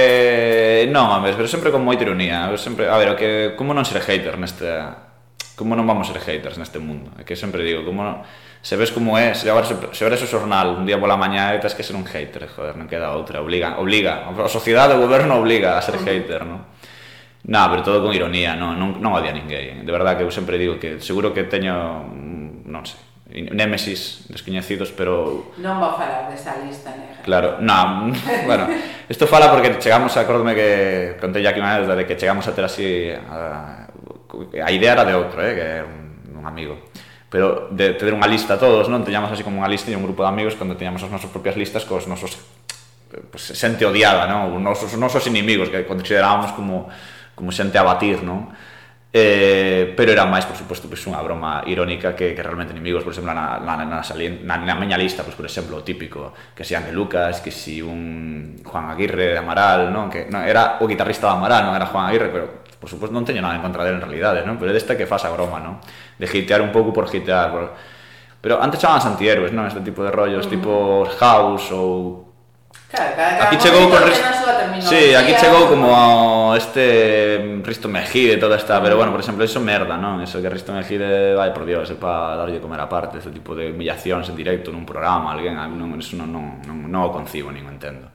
[0.93, 3.57] non, a ver, pero sempre con moita ironía, a ver, sempre, a ver, o que
[3.57, 4.69] como non ser hater neste...
[5.59, 7.11] como non vamos ser haters neste mundo?
[7.19, 8.23] É que sempre digo, como non,
[8.63, 11.59] se ves como é, se agora se, se o xornal un día pola mañá e
[11.59, 15.35] tens que ser un hater, joder, non queda outra, obliga, obliga, a sociedade, o goberno
[15.41, 16.63] obliga a ser hater, non?
[17.49, 19.83] Na, pero todo con ironía, non, non, non odia ninguén.
[19.83, 22.07] De verdad que eu sempre digo que seguro que teño,
[22.69, 25.53] non sei, Némesis, descoñecidos, pero...
[25.61, 27.21] Non vou falar desta lista negra.
[27.21, 28.17] Claro, non,
[28.49, 28.65] bueno,
[29.05, 30.69] isto fala porque chegamos, acórdome que
[31.21, 33.13] contei aquí unha de que chegamos a ter así...
[33.13, 33.85] A,
[34.65, 36.89] a idea era de outro, eh, que é un, un amigo.
[37.29, 39.05] Pero de ter unha lista todos, non?
[39.05, 41.61] Teñamos así como unha lista e un grupo de amigos cando teñamos as nosas propias
[41.61, 42.41] listas cos nosos
[43.29, 44.57] pues, xente odiada, non?
[44.57, 46.89] Os nosos, os nosos inimigos que considerábamos como,
[47.37, 48.49] como xente a batir, non?
[49.11, 53.17] Eh, pero era máis, por suposto, pois unha broma irónica que, que realmente inimigos, por
[53.17, 56.61] exemplo, na, na, na, salien, na, na meña lista, pois, por exemplo, o típico, que
[56.61, 60.13] si Ángel Lucas, que si un Juan Aguirre de Amaral, non?
[60.13, 63.25] que non, era o guitarrista de Amaral, non era Juan Aguirre, pero por suposto non
[63.25, 64.61] teño nada en contra dele en realidade, non?
[64.61, 65.81] pero é desta que faz a broma, non?
[66.21, 67.73] de hitear un pouco por hitear, por...
[68.45, 69.65] pero antes chamaban antihéroes, non?
[69.65, 72.28] este tipo de rollos, tipo House ou
[72.89, 74.17] Claro, cada, cada aquí chegou con res...
[74.81, 80.01] Sí, aquí chegou como este Risto Mejide toda esta, pero bueno, por exemplo, eso merda,
[80.01, 80.25] non?
[80.25, 83.53] Eso que Risto Mejide, vai por Dios, é para darlle comer a parte este tipo
[83.53, 87.53] de humillacións en directo nun programa, alguén, non, eso non, non, non, non o concibo,
[87.53, 88.09] nin o entendo.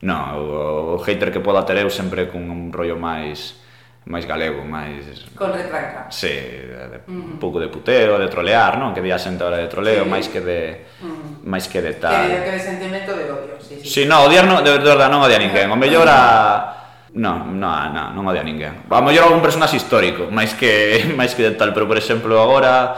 [0.00, 3.60] Non, o, o hater que poda ter eu sempre cun un rollo máis
[4.06, 5.26] máis galego, máis...
[5.34, 6.06] Con retranca.
[6.14, 7.34] Sí, de, uh -huh.
[7.34, 8.94] un pouco de puteo, de trolear, non?
[8.94, 10.10] Que día xente ahora de troleo, sí.
[10.10, 10.60] máis que de...
[11.02, 11.50] Uh -huh.
[11.50, 12.14] máis que de tal...
[12.22, 13.86] Que, que de sentimento de odio, sí, sí.
[13.86, 15.66] Sí, no, odiar non, de verdade non odia ninguén.
[15.66, 16.22] O mellor a...
[17.18, 18.86] No, no, no, non odia ninguén.
[18.86, 22.94] A mellor algún personaxe histórico, máis que máis que de tal, pero por exemplo agora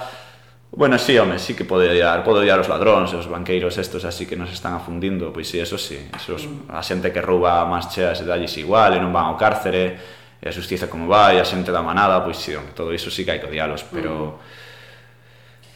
[0.70, 4.28] Bueno, sí, home, sí que pode odiar, pode odiar os ladróns, os banqueiros estos así
[4.28, 8.20] que nos están afundindo, pois sí, eso sí, esos, a xente que rouba máis cheas
[8.20, 9.96] e dalles igual e non van ao cárcere,
[10.38, 13.34] e a justiza como vai, a xente da manada, pois sí, todo iso sí que
[13.34, 14.38] hai que odialos, pero...
[14.38, 14.66] Mm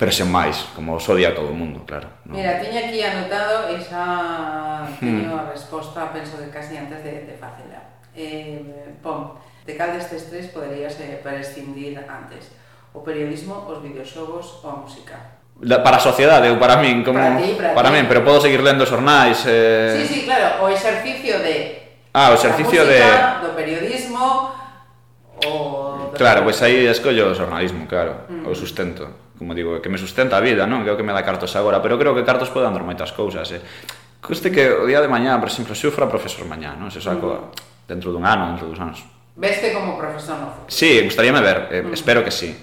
[0.02, 2.10] pero sen máis, como os odia todo o mundo, claro.
[2.26, 2.34] No?
[2.34, 4.98] Mira, tiña aquí anotado e xa hmm.
[4.98, 7.78] teño a resposta, penso que casi antes de, de facela.
[8.10, 8.66] Eh,
[8.98, 12.50] pon, de cal destes tres poderías eh, prescindir antes?
[12.90, 15.38] O periodismo, os videoxogos ou a música?
[15.62, 18.42] La, para a sociedade ou para min, como para, ti, para, para min, pero podo
[18.42, 19.46] seguir lendo xornais.
[19.46, 20.02] Eh...
[20.02, 21.81] Sí, sí, claro, o exercicio de
[22.12, 23.48] Ah, o exercicio música, de...
[23.48, 24.52] do periodismo
[25.48, 26.12] ou...
[26.12, 28.46] Claro, pois pues aí escollo o xornalismo, claro, mm.
[28.46, 30.86] o sustento como digo, que me sustenta a vida, non?
[30.86, 33.10] Que é o que me dá cartos agora, pero creo que cartos poden dar moitas
[33.10, 33.58] cousas, eh?
[34.22, 36.94] Custe que o día de mañá, por exemplo, se eu fora profesor mañá, non?
[36.94, 37.90] Se saco mm.
[37.90, 39.02] dentro dun ano, dentro dos anos.
[39.34, 40.70] Veste como profesor no futuro?
[40.70, 41.90] Sí, gustaríame ver, eh, mm.
[41.90, 42.54] espero que sí.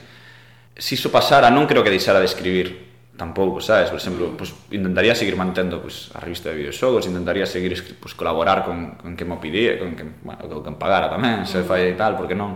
[0.80, 2.89] Si iso pasara, non creo que deixara de escribir,
[3.20, 3.92] tampouco, sabes?
[3.92, 8.64] Por exemplo, pues, intentaría seguir mantendo pues, a revista de videoxogos, intentaría seguir pues, colaborar
[8.64, 11.92] con, con que me pidía, con que, bueno, con que me pagara tamén, se fai
[11.92, 12.56] e tal, porque non...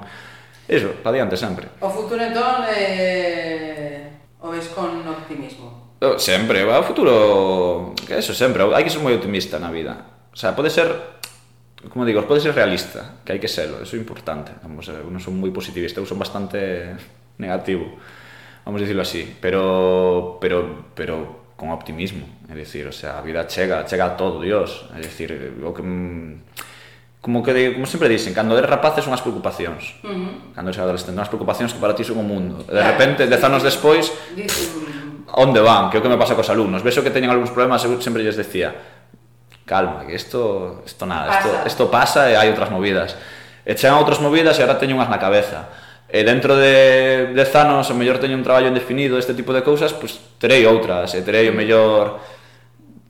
[0.64, 1.68] Eso, para diante sempre.
[1.84, 6.00] O futuro entón eh, o ves con optimismo?
[6.00, 7.92] Oh, sempre, va, o futuro...
[8.08, 10.00] Que eso, sempre, hai que ser moi optimista na vida.
[10.32, 10.88] O sea, pode ser
[11.92, 14.56] como digo, pode ser realista, que hai que serlo, eso é importante.
[14.64, 16.96] Vamos, eu non son moi positivista, eu son bastante
[17.36, 18.00] negativo
[18.66, 23.48] vamos a decirlo así, pero, pero, pero con optimismo, é dicir, o sea, a vida
[23.48, 25.32] chega, chega a todo, Dios, é dicir,
[25.64, 26.42] o que mm,
[27.24, 29.96] como que como sempre dicen, cando eres rapaz son as preocupacións.
[30.04, 30.32] Uh -huh.
[30.52, 32.68] Cando eres adolescente, as preocupacións que para ti son o mundo.
[32.68, 35.88] De repente, dez anos despois, pff, onde van?
[35.88, 36.84] Que é o que me pasa cos alumnos?
[36.84, 38.76] Vexo que teñen algúns problemas, eu sempre lles decía,
[39.64, 43.16] calma, que isto, isto nada, isto, isto pasa e hai outras movidas.
[43.64, 45.83] E chegan outras movidas e agora teño unhas na cabeza
[46.14, 49.98] e dentro de 10 anos o mellor teño un traballo indefinido deste tipo de cousas,
[49.98, 52.22] pois terei outras, e terei o mellor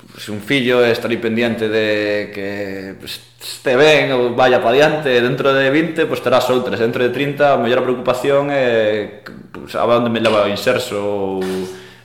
[0.07, 2.47] pues, un fillo e estarei pendiente de que
[2.95, 7.03] pues, este ben ou vaya pa diante, e dentro de 20 pois terás outras, dentro
[7.03, 9.19] de 30 a mellor preocupación é
[9.51, 11.43] pues, a onde me leva o inserso ou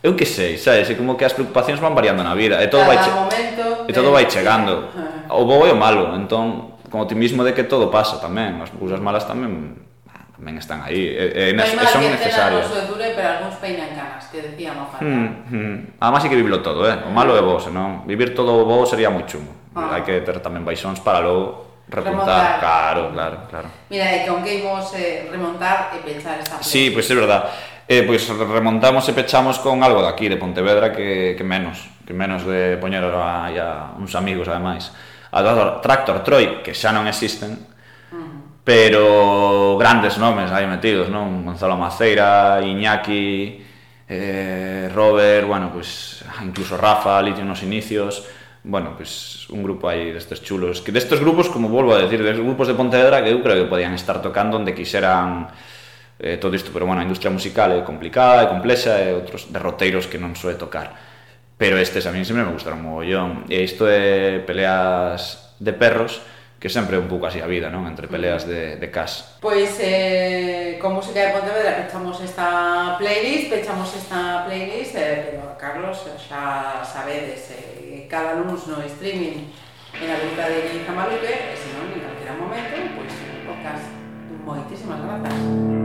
[0.02, 2.82] eu que sei, sabes, é como que as preocupacións van variando na vida, e todo
[2.82, 3.10] Cada vai che...
[3.14, 4.74] momento, e todo vai chegando.
[5.28, 8.96] O bo e o malo, entón, con optimismo de que todo pasa tamén, as cousas
[8.96, 9.87] malas tamén
[10.38, 12.70] tamén están aí e, e, e son necesarios.
[12.70, 15.02] Hai dure, pero algúns peinan canas, que decía Mofata.
[15.02, 15.76] Mm, mm.
[15.98, 16.94] Además hai que vivilo todo, eh?
[17.02, 18.06] o malo é vos, non?
[18.06, 19.50] Vivir todo vos sería moi chungo.
[19.74, 19.98] Ah.
[19.98, 22.62] Hai que ter tamén baixóns para logo remontar.
[22.62, 23.68] Claro, claro, claro.
[23.90, 26.62] Mira, é que imos eh, remontar e pechar esta.
[26.62, 27.42] Sí, pois pues é verdad.
[27.88, 31.90] Eh, pois pues remontamos e pechamos con algo de aquí, de Pontevedra, que, que menos.
[32.06, 34.92] Que menos de poñer a, a uns amigos, ademais.
[35.32, 35.42] A
[35.82, 37.58] Tractor Troy, que xa non existen,
[38.68, 41.40] pero grandes nomes aí metidos, non?
[41.40, 43.64] Gonzalo Maceira, Iñaki,
[44.04, 48.28] eh, Robert, bueno, pues, incluso Rafa, Litio nos inicios,
[48.68, 52.44] bueno, pues un grupo aí destes chulos, que destes grupos, como volvo a decir, destes
[52.44, 55.48] grupos de Pontevedra que eu creo que podían estar tocando onde quixeran
[56.20, 59.16] eh, todo isto, pero bueno, a industria musical é complicada, eh, é complexa, e eh,
[59.16, 60.92] outros derroteiros que non soe tocar.
[61.56, 66.20] Pero estes a mí sempre me gustaron mogollón, e isto é peleas de perros,
[66.58, 67.86] que sempre é un pouco así a vida, non?
[67.86, 69.38] Entre peleas de, de cas.
[69.38, 76.02] Pois, eh, con música de Pontevedra pechamos esta playlist, pechamos esta playlist, eh, pero Carlos,
[76.18, 79.54] xa sabedes, eh, cada lunes no streaming
[79.94, 83.86] en a ruta de Guilherme Maluque, e se non, en calquera momento, pois, pues, podcast.
[84.42, 85.77] Moitísimas grazas.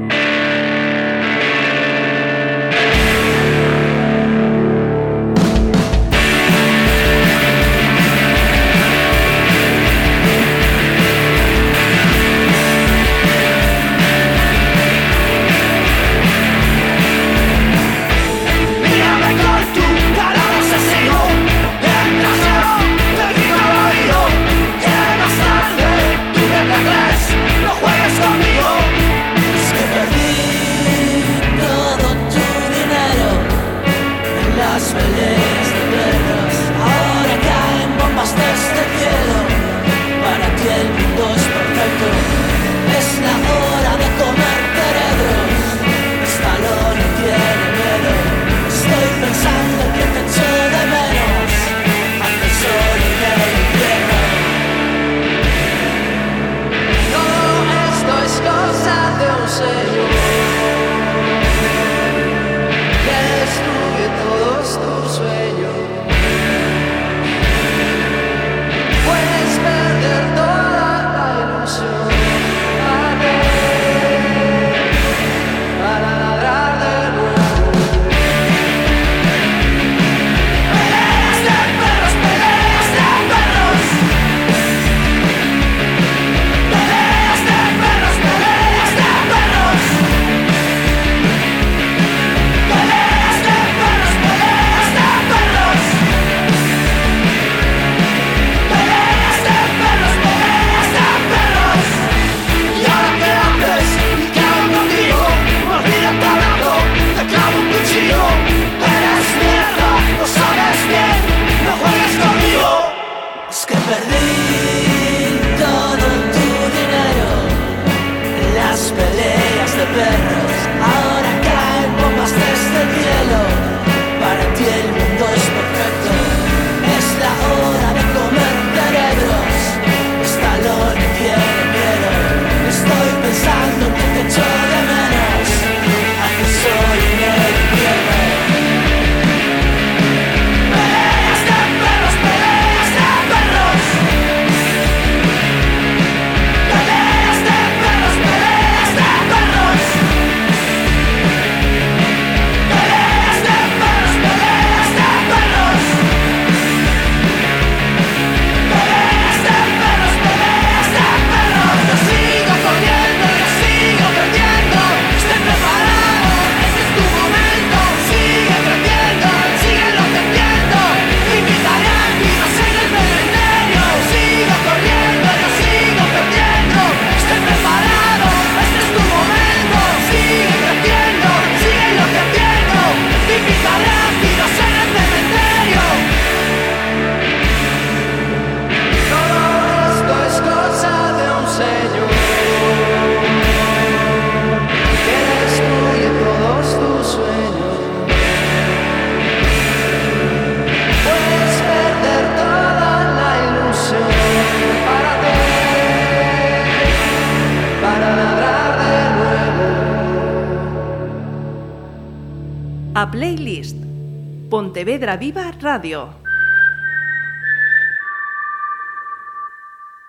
[215.04, 216.12] Piedra Viva Radio.